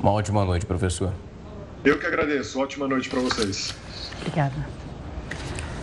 [0.00, 1.12] Uma ótima noite, professor.
[1.84, 2.58] Eu que agradeço.
[2.58, 3.74] Ótima noite para vocês.
[4.20, 4.85] Obrigada.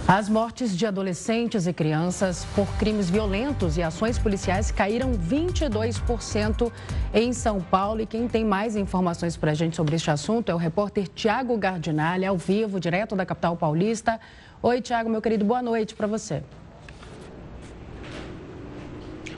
[0.06, 6.70] As mortes de adolescentes e crianças por crimes violentos e ações policiais caíram 22%
[7.14, 8.02] em São Paulo.
[8.02, 11.58] E quem tem mais informações para a gente sobre este assunto é o repórter Tiago
[11.58, 14.20] Gardinalha, ao vivo, direto da capital paulista.
[14.62, 16.44] Oi, Tiago, meu querido, boa noite para você.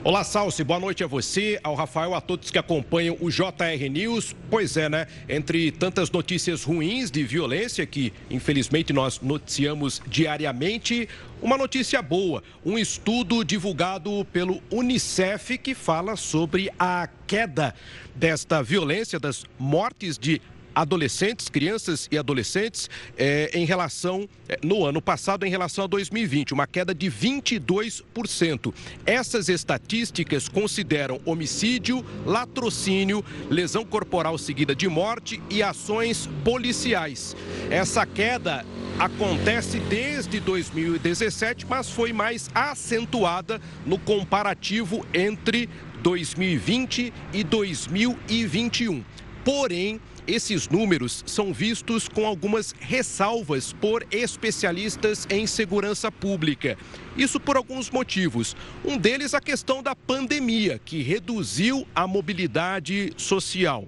[0.06, 4.36] Olá, Salsi, boa noite a você, ao Rafael, a todos que acompanham o JR News.
[4.48, 5.08] Pois é, né?
[5.28, 11.08] Entre tantas notícias ruins de violência que, infelizmente, nós noticiamos diariamente,
[11.42, 17.74] uma notícia boa: um estudo divulgado pelo Unicef que fala sobre a queda
[18.14, 20.40] desta violência, das mortes de
[20.76, 26.52] adolescentes, crianças e adolescentes, é, em relação, é, no ano passado, em relação a 2020,
[26.52, 28.74] uma queda de 22%.
[29.06, 37.34] Essas estatísticas consideram homicídio, latrocínio, lesão corporal seguida de morte e ações policiais.
[37.70, 38.62] Essa queda
[38.98, 45.70] acontece desde 2017, mas foi mais acentuada no comparativo entre
[46.02, 49.02] 2020 e 2021.
[49.44, 56.76] Porém, esses números são vistos com algumas ressalvas por especialistas em segurança pública.
[57.16, 58.56] Isso por alguns motivos.
[58.84, 63.86] Um deles a questão da pandemia, que reduziu a mobilidade social.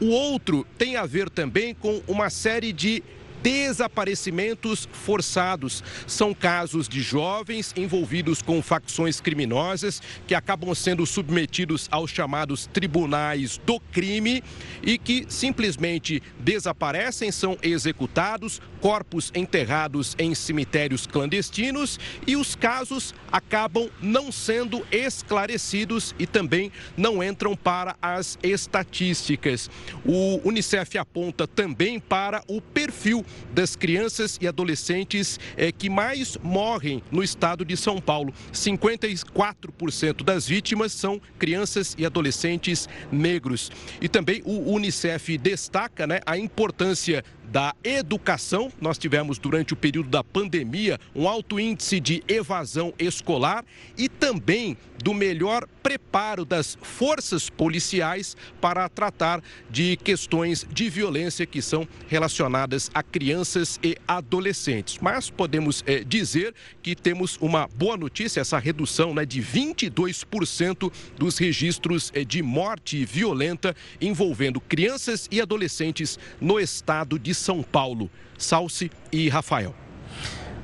[0.00, 3.02] O outro tem a ver também com uma série de
[3.46, 5.84] desaparecimentos forçados.
[6.04, 13.60] São casos de jovens envolvidos com facções criminosas que acabam sendo submetidos aos chamados tribunais
[13.64, 14.42] do crime
[14.82, 23.88] e que simplesmente desaparecem, são executados, corpos enterrados em cemitérios clandestinos e os casos acabam
[24.02, 29.70] não sendo esclarecidos e também não entram para as estatísticas.
[30.04, 37.02] O Unicef aponta também para o perfil das crianças e adolescentes é, que mais morrem
[37.10, 38.32] no estado de São Paulo.
[38.52, 43.70] 54% das vítimas são crianças e adolescentes negros.
[44.00, 48.72] E também o Unicef destaca né, a importância da educação.
[48.80, 53.64] Nós tivemos durante o período da pandemia um alto índice de evasão escolar
[53.96, 59.40] e também do melhor preparo das forças policiais para tratar
[59.70, 64.98] de questões de violência que são relacionadas a crianças e adolescentes.
[65.00, 71.38] Mas podemos é, dizer que temos uma boa notícia, essa redução né, de 22% dos
[71.38, 78.10] registros é, de morte violenta envolvendo crianças e adolescentes no estado de São Paulo.
[78.38, 79.74] Salce e Rafael.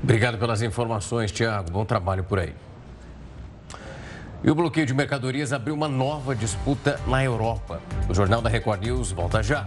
[0.03, 1.71] Obrigado pelas informações, Tiago.
[1.71, 2.55] Bom trabalho por aí.
[4.45, 7.81] E o bloqueio de mercadorias abriu uma nova disputa na Europa.
[8.09, 9.65] O Jornal da Record News volta já.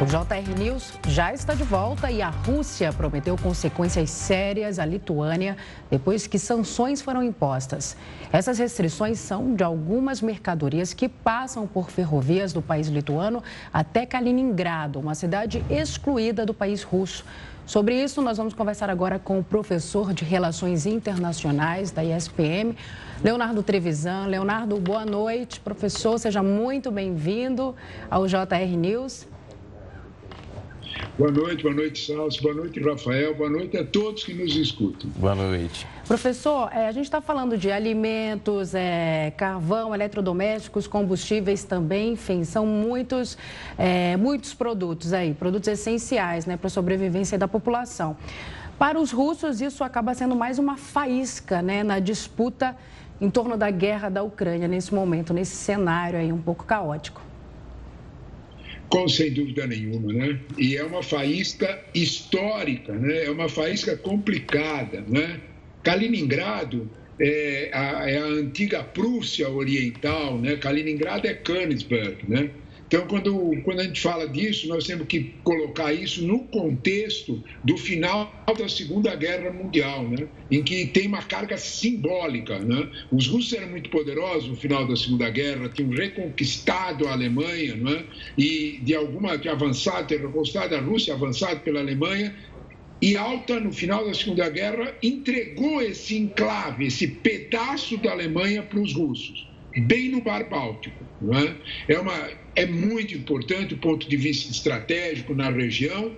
[0.00, 5.56] O JR News já está de volta e a Rússia prometeu consequências sérias à Lituânia
[5.90, 7.96] depois que sanções foram impostas.
[8.32, 14.98] Essas restrições são de algumas mercadorias que passam por ferrovias do país lituano até Kaliningrado,
[14.98, 17.24] uma cidade excluída do país russo.
[17.64, 22.76] Sobre isso, nós vamos conversar agora com o professor de Relações Internacionais da ISPM,
[23.22, 24.26] Leonardo Trevisan.
[24.26, 25.60] Leonardo, boa noite.
[25.60, 27.74] Professor, seja muito bem-vindo
[28.10, 29.28] ao JR News.
[31.18, 35.10] Boa noite, boa noite, Salso, boa noite, Rafael, boa noite a todos que nos escutam.
[35.16, 35.86] Boa noite.
[36.06, 42.64] Professor, é, a gente está falando de alimentos, é, carvão, eletrodomésticos, combustíveis também, enfim, são
[42.64, 43.36] muitos,
[43.76, 48.16] é, muitos produtos aí, produtos essenciais né, para a sobrevivência da população.
[48.78, 52.74] Para os russos, isso acaba sendo mais uma faísca né, na disputa
[53.20, 57.31] em torno da guerra da Ucrânia nesse momento, nesse cenário aí um pouco caótico.
[58.92, 60.38] Com sem dúvida nenhuma, né?
[60.58, 63.24] E é uma faísca histórica, né?
[63.24, 65.40] É uma faísca complicada, né?
[65.82, 70.56] Kaliningrado é a, é a antiga Prússia Oriental, né?
[70.56, 72.50] Kaliningrado é Königsberg, né?
[72.92, 77.78] Então, quando, quando a gente fala disso, nós temos que colocar isso no contexto do
[77.78, 80.28] final da Segunda Guerra Mundial, né?
[80.50, 82.58] em que tem uma carga simbólica.
[82.58, 82.86] Né?
[83.10, 88.04] Os russos eram muito poderosos no final da Segunda Guerra, tinham reconquistado a Alemanha, né?
[88.36, 92.36] e de alguma que avançado, ter reconquistado a Rússia, avançado pela Alemanha,
[93.00, 98.78] e Alta, no final da Segunda Guerra, entregou esse enclave, esse pedaço da Alemanha para
[98.78, 99.50] os russos
[99.80, 101.04] bem no Mar Báltico.
[101.20, 101.56] Não é?
[101.88, 106.14] É, uma, é muito importante do ponto de vista estratégico na região.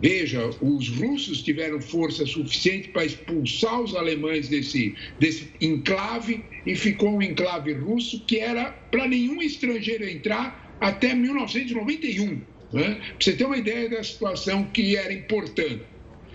[0.00, 7.16] Veja, os russos tiveram força suficiente para expulsar os alemães desse, desse enclave e ficou
[7.16, 12.40] um enclave russo que era para nenhum estrangeiro entrar até 1991.
[12.72, 12.94] Né?
[12.94, 15.82] Para você ter uma ideia da situação que era importante.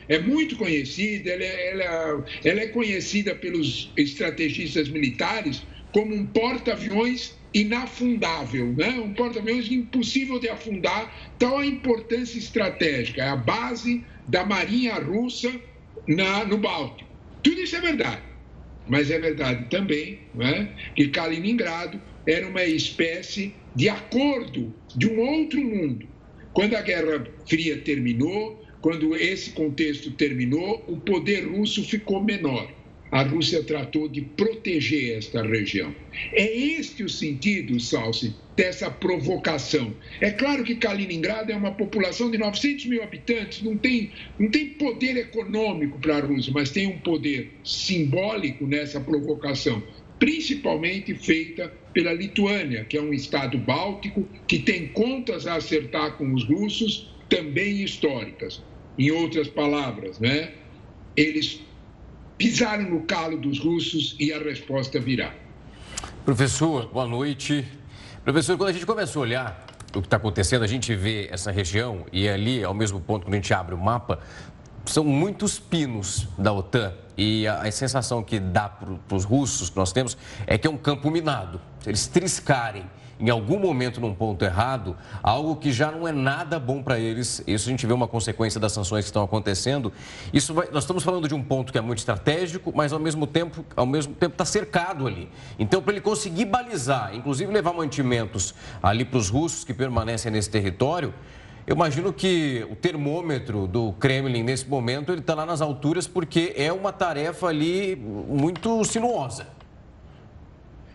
[0.07, 7.37] É muito conhecida, ela é, ela, ela é conhecida pelos estrategistas militares como um porta-aviões
[7.53, 8.89] inafundável, né?
[8.99, 15.51] um porta-aviões impossível de afundar, tal a importância estratégica, é a base da Marinha Russa
[16.07, 17.09] na, no Báltico.
[17.41, 18.21] Tudo isso é verdade.
[18.87, 25.61] Mas é verdade também é, que Kaliningrado era uma espécie de acordo de um outro
[25.61, 26.07] mundo.
[26.53, 32.78] Quando a Guerra Fria terminou, quando esse contexto terminou, o poder russo ficou menor
[33.11, 35.93] a Rússia tratou de proteger esta região.
[36.33, 39.93] É este o sentido, Salsi, dessa provocação.
[40.21, 44.67] É claro que Kaliningrado é uma população de 900 mil habitantes, não tem, não tem
[44.69, 49.81] poder econômico para a Rússia, mas tem um poder simbólico nessa provocação,
[50.19, 56.31] principalmente feita pela Lituânia, que é um estado báltico que tem contas a acertar com
[56.33, 58.61] os russos, também históricas.
[58.97, 60.51] Em outras palavras, né?
[61.15, 61.61] Eles
[62.39, 65.33] pisaram no calo dos russos e a resposta virá.
[66.23, 67.65] Professor, boa noite.
[68.23, 71.51] Professor, quando a gente começa a olhar o que está acontecendo, a gente vê essa
[71.51, 74.19] região e ali, ao mesmo ponto, quando a gente abre o mapa,
[74.91, 79.77] são muitos pinos da OTAN e a, a sensação que dá para os russos que
[79.77, 80.17] nós temos
[80.47, 81.59] é que é um campo minado.
[81.81, 82.85] Se eles triscarem
[83.19, 87.43] em algum momento num ponto errado, algo que já não é nada bom para eles.
[87.45, 89.91] Isso a gente vê uma consequência das sanções que estão acontecendo.
[90.31, 93.27] Isso vai, nós estamos falando de um ponto que é muito estratégico, mas ao mesmo
[93.27, 95.29] tempo, ao mesmo tempo está cercado ali.
[95.57, 100.49] Então, para ele conseguir balizar, inclusive levar mantimentos ali para os russos que permanecem nesse
[100.49, 101.13] território,
[101.69, 106.51] eu imagino que o termômetro do Kremlin nesse momento ele está lá nas alturas porque
[106.55, 109.47] é uma tarefa ali muito sinuosa.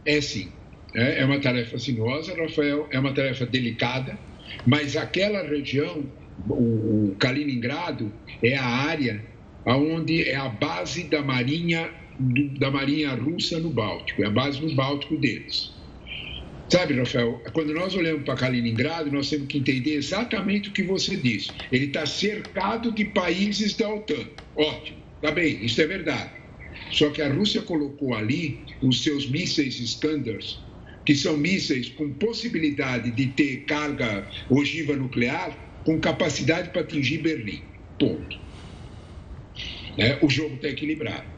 [0.04, 0.50] É sim.
[0.92, 4.18] É, é uma tarefa sinuosa, Rafael, é uma tarefa delicada,
[4.66, 6.02] mas aquela região,
[6.50, 8.12] o Kaliningrado,
[8.42, 9.24] é a área
[9.64, 11.88] onde é a base da marinha
[12.58, 15.73] da marinha russa no Báltico, é a base no Báltico deles.
[16.74, 21.14] Sabe, Rafael, quando nós olhamos para Kaliningrado, nós temos que entender exatamente o que você
[21.14, 21.52] disse.
[21.70, 24.26] Ele está cercado de países da OTAN.
[24.56, 26.30] Ótimo, tá bem, isso é verdade.
[26.90, 30.58] Só que a Rússia colocou ali os seus mísseis Standards
[31.06, 37.62] que são mísseis com possibilidade de ter carga ogiva nuclear, com capacidade para atingir Berlim.
[38.00, 38.36] Ponto.
[39.96, 40.18] Né?
[40.20, 41.33] O jogo está equilibrado.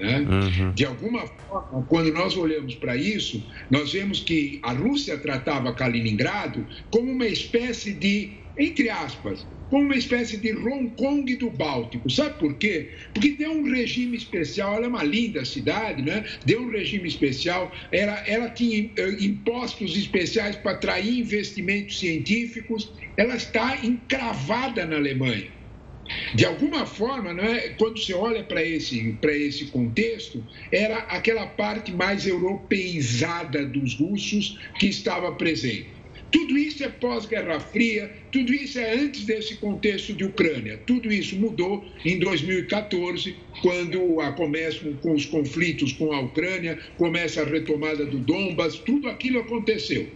[0.00, 0.18] Né?
[0.20, 0.72] Uhum.
[0.72, 6.66] De alguma forma, quando nós olhamos para isso, nós vemos que a Rússia tratava Kaliningrado
[6.90, 12.10] como uma espécie de, entre aspas, como uma espécie de Hong Kong do Báltico.
[12.10, 12.90] Sabe por quê?
[13.14, 16.24] Porque deu um regime especial, ela é uma linda cidade, né?
[16.44, 23.36] Deu um regime especial, ela, ela tinha eh, impostos especiais para atrair investimentos científicos, ela
[23.36, 25.59] está encravada na Alemanha.
[26.34, 27.70] De alguma forma, não é?
[27.70, 34.86] quando você olha para esse, esse contexto, era aquela parte mais europeizada dos russos que
[34.86, 36.00] estava presente.
[36.30, 40.78] Tudo isso é pós-Guerra Fria, tudo isso é antes desse contexto de Ucrânia.
[40.86, 47.42] Tudo isso mudou em 2014, quando a, começam com os conflitos com a Ucrânia, começa
[47.42, 50.08] a retomada do Donbas, tudo aquilo aconteceu.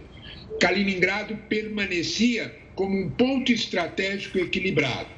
[0.59, 5.14] Kaliningrado permanecia como um ponto estratégico equilibrado.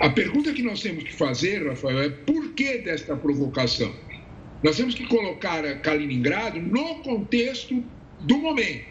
[0.00, 3.94] A pergunta que nós temos que fazer, Rafael, é por que desta provocação?
[4.62, 7.84] Nós temos que colocar Kaliningrado no contexto
[8.20, 8.84] do momento.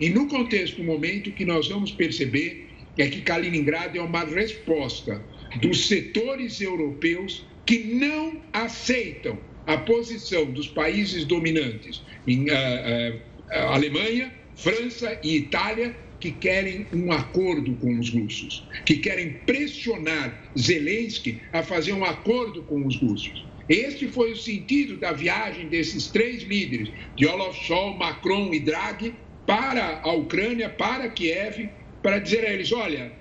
[0.00, 5.22] E no contexto, no momento que nós vamos perceber é que Kaliningrado é uma resposta
[5.60, 14.32] dos setores europeus que não aceitam a posição dos países dominantes em uh, uh, Alemanha,
[14.56, 21.62] França e Itália que querem um acordo com os russos, que querem pressionar Zelensky a
[21.62, 23.46] fazer um acordo com os russos.
[23.68, 29.14] Este foi o sentido da viagem desses três líderes, de Olaf Scholz, Macron e Draghi,
[29.46, 31.68] para a Ucrânia, para Kiev,
[32.02, 33.12] para dizer a eles: olha,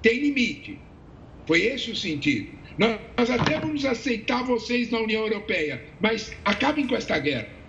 [0.00, 0.78] tem limite.
[1.46, 2.60] Foi esse o sentido.
[2.78, 7.59] Nós até vamos aceitar vocês na União Europeia, mas acabem com esta guerra.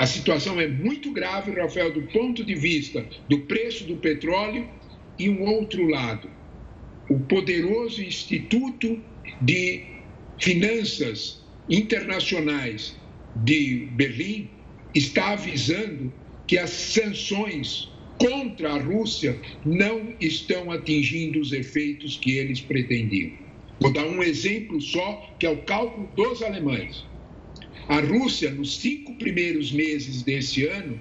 [0.00, 4.66] A situação é muito grave, Rafael, do ponto de vista do preço do petróleo
[5.18, 6.26] e um outro lado,
[7.10, 8.98] o poderoso Instituto
[9.42, 9.84] de
[10.38, 12.96] Finanças Internacionais
[13.44, 14.48] de Berlim
[14.94, 16.10] está avisando
[16.46, 23.32] que as sanções contra a Rússia não estão atingindo os efeitos que eles pretendiam.
[23.78, 27.04] Vou dar um exemplo só, que é o cálculo dos alemães.
[27.90, 30.96] A Rússia, nos cinco primeiros meses desse ano,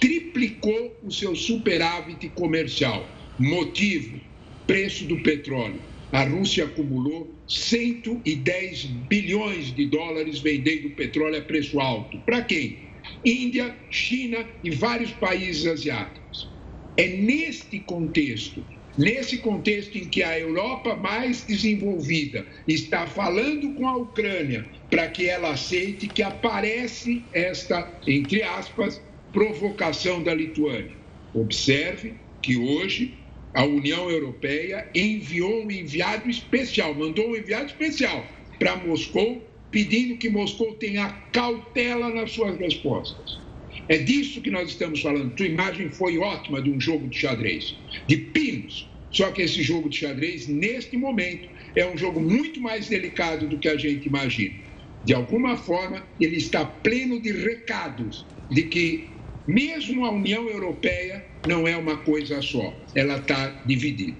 [0.00, 3.08] triplicou o seu superávit comercial.
[3.38, 4.18] Motivo:
[4.66, 5.80] preço do petróleo.
[6.10, 12.18] A Rússia acumulou 110 bilhões de dólares vendendo petróleo a preço alto.
[12.26, 12.80] Para quem?
[13.24, 16.50] Índia, China e vários países asiáticos.
[16.96, 18.66] É neste contexto,
[18.98, 25.28] nesse contexto em que a Europa mais desenvolvida está falando com a Ucrânia para que
[25.28, 30.92] ela aceite que aparece esta, entre aspas, provocação da Lituânia.
[31.34, 33.12] Observe que hoje
[33.52, 38.24] a União Europeia enviou um enviado especial, mandou um enviado especial
[38.56, 43.40] para Moscou, pedindo que Moscou tenha cautela nas suas respostas.
[43.88, 45.34] É disso que nós estamos falando.
[45.34, 47.76] Tua imagem foi ótima de um jogo de xadrez,
[48.06, 48.88] de pinos.
[49.10, 53.58] Só que esse jogo de xadrez, neste momento, é um jogo muito mais delicado do
[53.58, 54.63] que a gente imagina.
[55.04, 59.10] De alguma forma, ele está pleno de recados de que,
[59.46, 64.16] mesmo a União Europeia, não é uma coisa só, ela está dividida.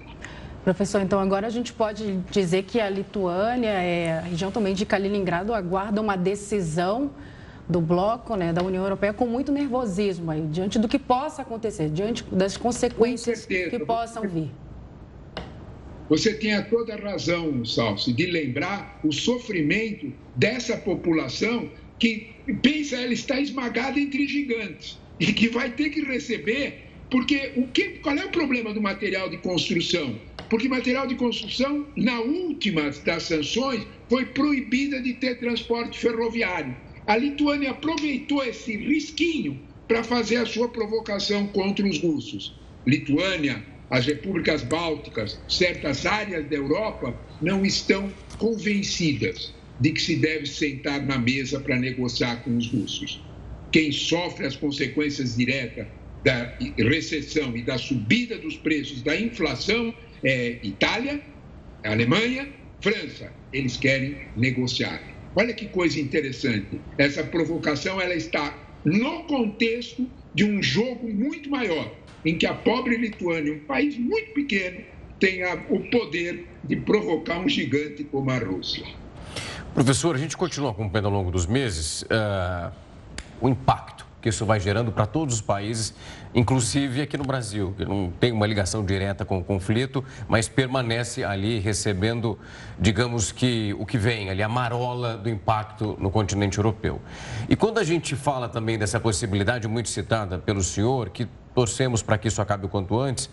[0.63, 4.85] Professor, então agora a gente pode dizer que a Lituânia, é, a região também de
[4.85, 7.11] Kaliningrado, aguarda uma decisão
[7.67, 11.89] do bloco, né, da União Europeia, com muito nervosismo aí, diante do que possa acontecer,
[11.89, 14.51] diante das consequências que possam vir.
[16.09, 23.13] Você tem toda a razão, Salsi, de lembrar o sofrimento dessa população que pensa ela
[23.13, 28.25] está esmagada entre gigantes e que vai ter que receber, porque o que, qual é
[28.25, 30.19] o problema do material de construção?
[30.49, 36.75] Porque material de construção, na última das sanções, foi proibida de ter transporte ferroviário.
[37.07, 42.59] A Lituânia aproveitou esse risquinho para fazer a sua provocação contra os russos.
[42.85, 50.45] Lituânia, as repúblicas bálticas, certas áreas da Europa não estão convencidas de que se deve
[50.45, 53.23] sentar na mesa para negociar com os russos.
[53.71, 55.87] Quem sofre as consequências diretas
[56.23, 61.21] da recessão e da subida dos preços, da inflação, é Itália,
[61.83, 62.47] Alemanha,
[62.81, 63.31] França.
[63.53, 65.01] Eles querem negociar.
[65.35, 66.79] Olha que coisa interessante.
[66.97, 71.93] Essa provocação ela está no contexto de um jogo muito maior,
[72.25, 74.81] em que a pobre Lituânia, um país muito pequeno,
[75.19, 78.85] tenha o poder de provocar um gigante como a Rússia.
[79.73, 82.71] Professor, a gente continua acompanhando ao longo dos meses uh,
[83.39, 85.93] o impacto que isso vai gerando para todos os países,
[86.33, 91.23] inclusive aqui no Brasil, que não tem uma ligação direta com o conflito, mas permanece
[91.23, 92.35] ali recebendo,
[92.79, 96.99] digamos que o que vem ali, a marola do impacto no continente europeu.
[97.47, 102.17] E quando a gente fala também dessa possibilidade muito citada pelo senhor, que torcemos para
[102.17, 103.29] que isso acabe o quanto antes,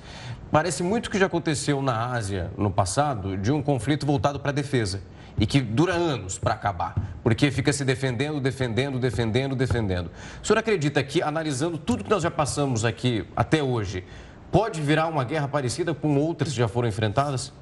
[0.51, 4.55] parece muito que já aconteceu na Ásia no passado de um conflito voltado para a
[4.55, 5.03] defesa
[5.39, 10.11] e que dura anos para acabar, porque fica se defendendo, defendendo, defendendo, defendendo.
[10.43, 14.05] O senhor acredita que, analisando tudo que nós já passamos aqui até hoje,
[14.53, 17.53] pode virar uma guerra parecida com outras que já foram enfrentadas?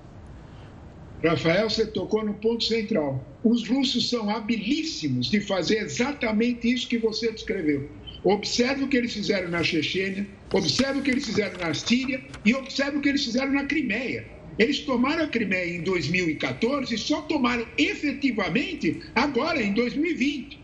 [1.24, 3.22] Rafael, você tocou no ponto central.
[3.44, 7.88] Os russos são habilíssimos de fazer exatamente isso que você descreveu.
[8.22, 12.54] Observe o que eles fizeram na Chechênia, observe o que eles fizeram na Síria e
[12.54, 14.26] observe o que eles fizeram na Crimeia.
[14.58, 20.60] Eles tomaram a Crimeia em 2014 e só tomaram efetivamente agora, em 2020.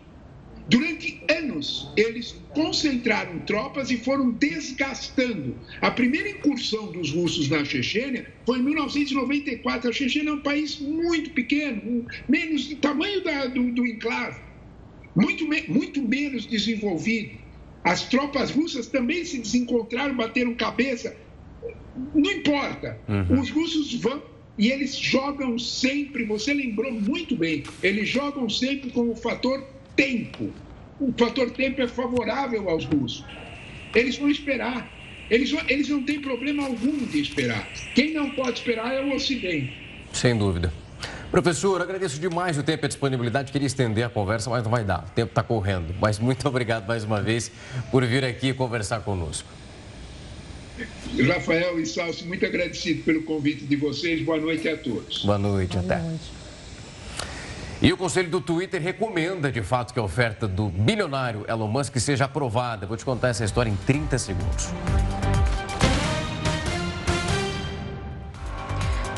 [0.69, 5.57] Durante anos, eles concentraram tropas e foram desgastando.
[5.81, 9.89] A primeira incursão dos russos na Chechênia foi em 1994.
[9.89, 14.41] A Chechênia é um país muito pequeno, menos do tamanho da, do, do enclave,
[15.15, 17.46] muito, muito menos desenvolvido.
[17.87, 21.17] As tropas russas também se desencontraram, bateram cabeça
[22.15, 22.99] não importa.
[23.09, 23.41] Uhum.
[23.41, 24.23] Os russos vão
[24.59, 29.63] e eles jogam sempre, você lembrou muito bem, eles jogam sempre com o fator
[29.95, 30.51] tempo.
[30.99, 33.23] O fator tempo é favorável aos russos.
[33.95, 34.91] Eles vão esperar.
[35.29, 37.69] Eles, eles não têm problema algum de esperar.
[37.95, 39.75] Quem não pode esperar é o Ocidente.
[40.13, 40.73] Sem dúvida.
[41.31, 43.53] Professor, agradeço demais o tempo e a disponibilidade.
[43.53, 45.05] Queria estender a conversa, mas não vai dar.
[45.07, 45.95] O tempo está correndo.
[46.01, 47.51] Mas muito obrigado mais uma vez
[47.91, 49.49] por vir aqui conversar conosco.
[51.27, 54.23] Rafael e Salso, muito agradecido pelo convite de vocês.
[54.23, 55.25] Boa noite a todos.
[55.25, 55.99] Boa noite, Boa até.
[55.99, 56.37] Noite.
[57.81, 61.97] E o conselho do Twitter recomenda, de fato, que a oferta do bilionário Elon Musk
[61.99, 62.87] seja aprovada.
[62.87, 64.69] Vou te contar essa história em 30 segundos.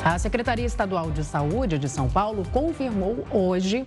[0.08, 3.86] A Secretaria Estadual de Saúde de São Paulo confirmou hoje.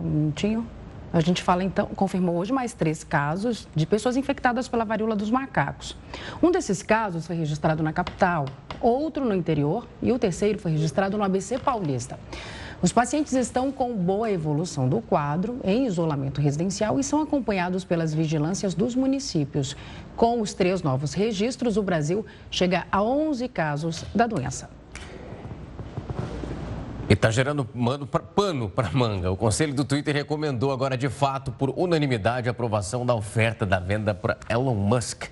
[0.00, 0.66] Um minutinho.
[1.12, 5.30] A gente fala então, confirmou hoje mais três casos de pessoas infectadas pela varíola dos
[5.30, 5.96] macacos.
[6.42, 8.44] Um desses casos foi registrado na capital,
[8.80, 12.18] outro no interior e o terceiro foi registrado no ABC Paulista.
[12.82, 18.12] Os pacientes estão com boa evolução do quadro, em isolamento residencial e são acompanhados pelas
[18.12, 19.76] vigilâncias dos municípios.
[20.16, 24.79] Com os três novos registros, o Brasil chega a 11 casos da doença.
[27.10, 29.32] E está gerando mano pra, pano para manga.
[29.32, 33.80] O conselho do Twitter recomendou agora, de fato, por unanimidade, a aprovação da oferta da
[33.80, 35.24] venda para Elon Musk.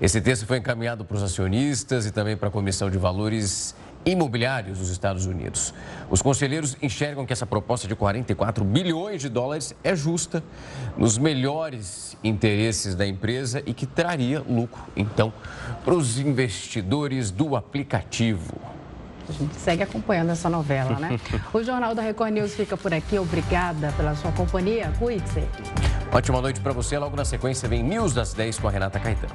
[0.00, 3.74] Esse texto foi encaminhado para os acionistas e também para a Comissão de Valores
[4.06, 5.74] imobiliários dos Estados Unidos.
[6.08, 10.40] Os conselheiros enxergam que essa proposta de 44 bilhões de dólares é justa,
[10.96, 15.32] nos melhores interesses da empresa e que traria lucro, então,
[15.84, 18.54] para os investidores do aplicativo.
[19.28, 21.18] A gente segue acompanhando essa novela, né?
[21.52, 23.18] o Jornal da Record News fica por aqui.
[23.18, 24.92] Obrigada pela sua companhia.
[24.98, 25.44] Cuide-se.
[26.12, 26.98] Ótima noite para você.
[26.98, 29.34] Logo na sequência vem News das 10 com a Renata Caetano.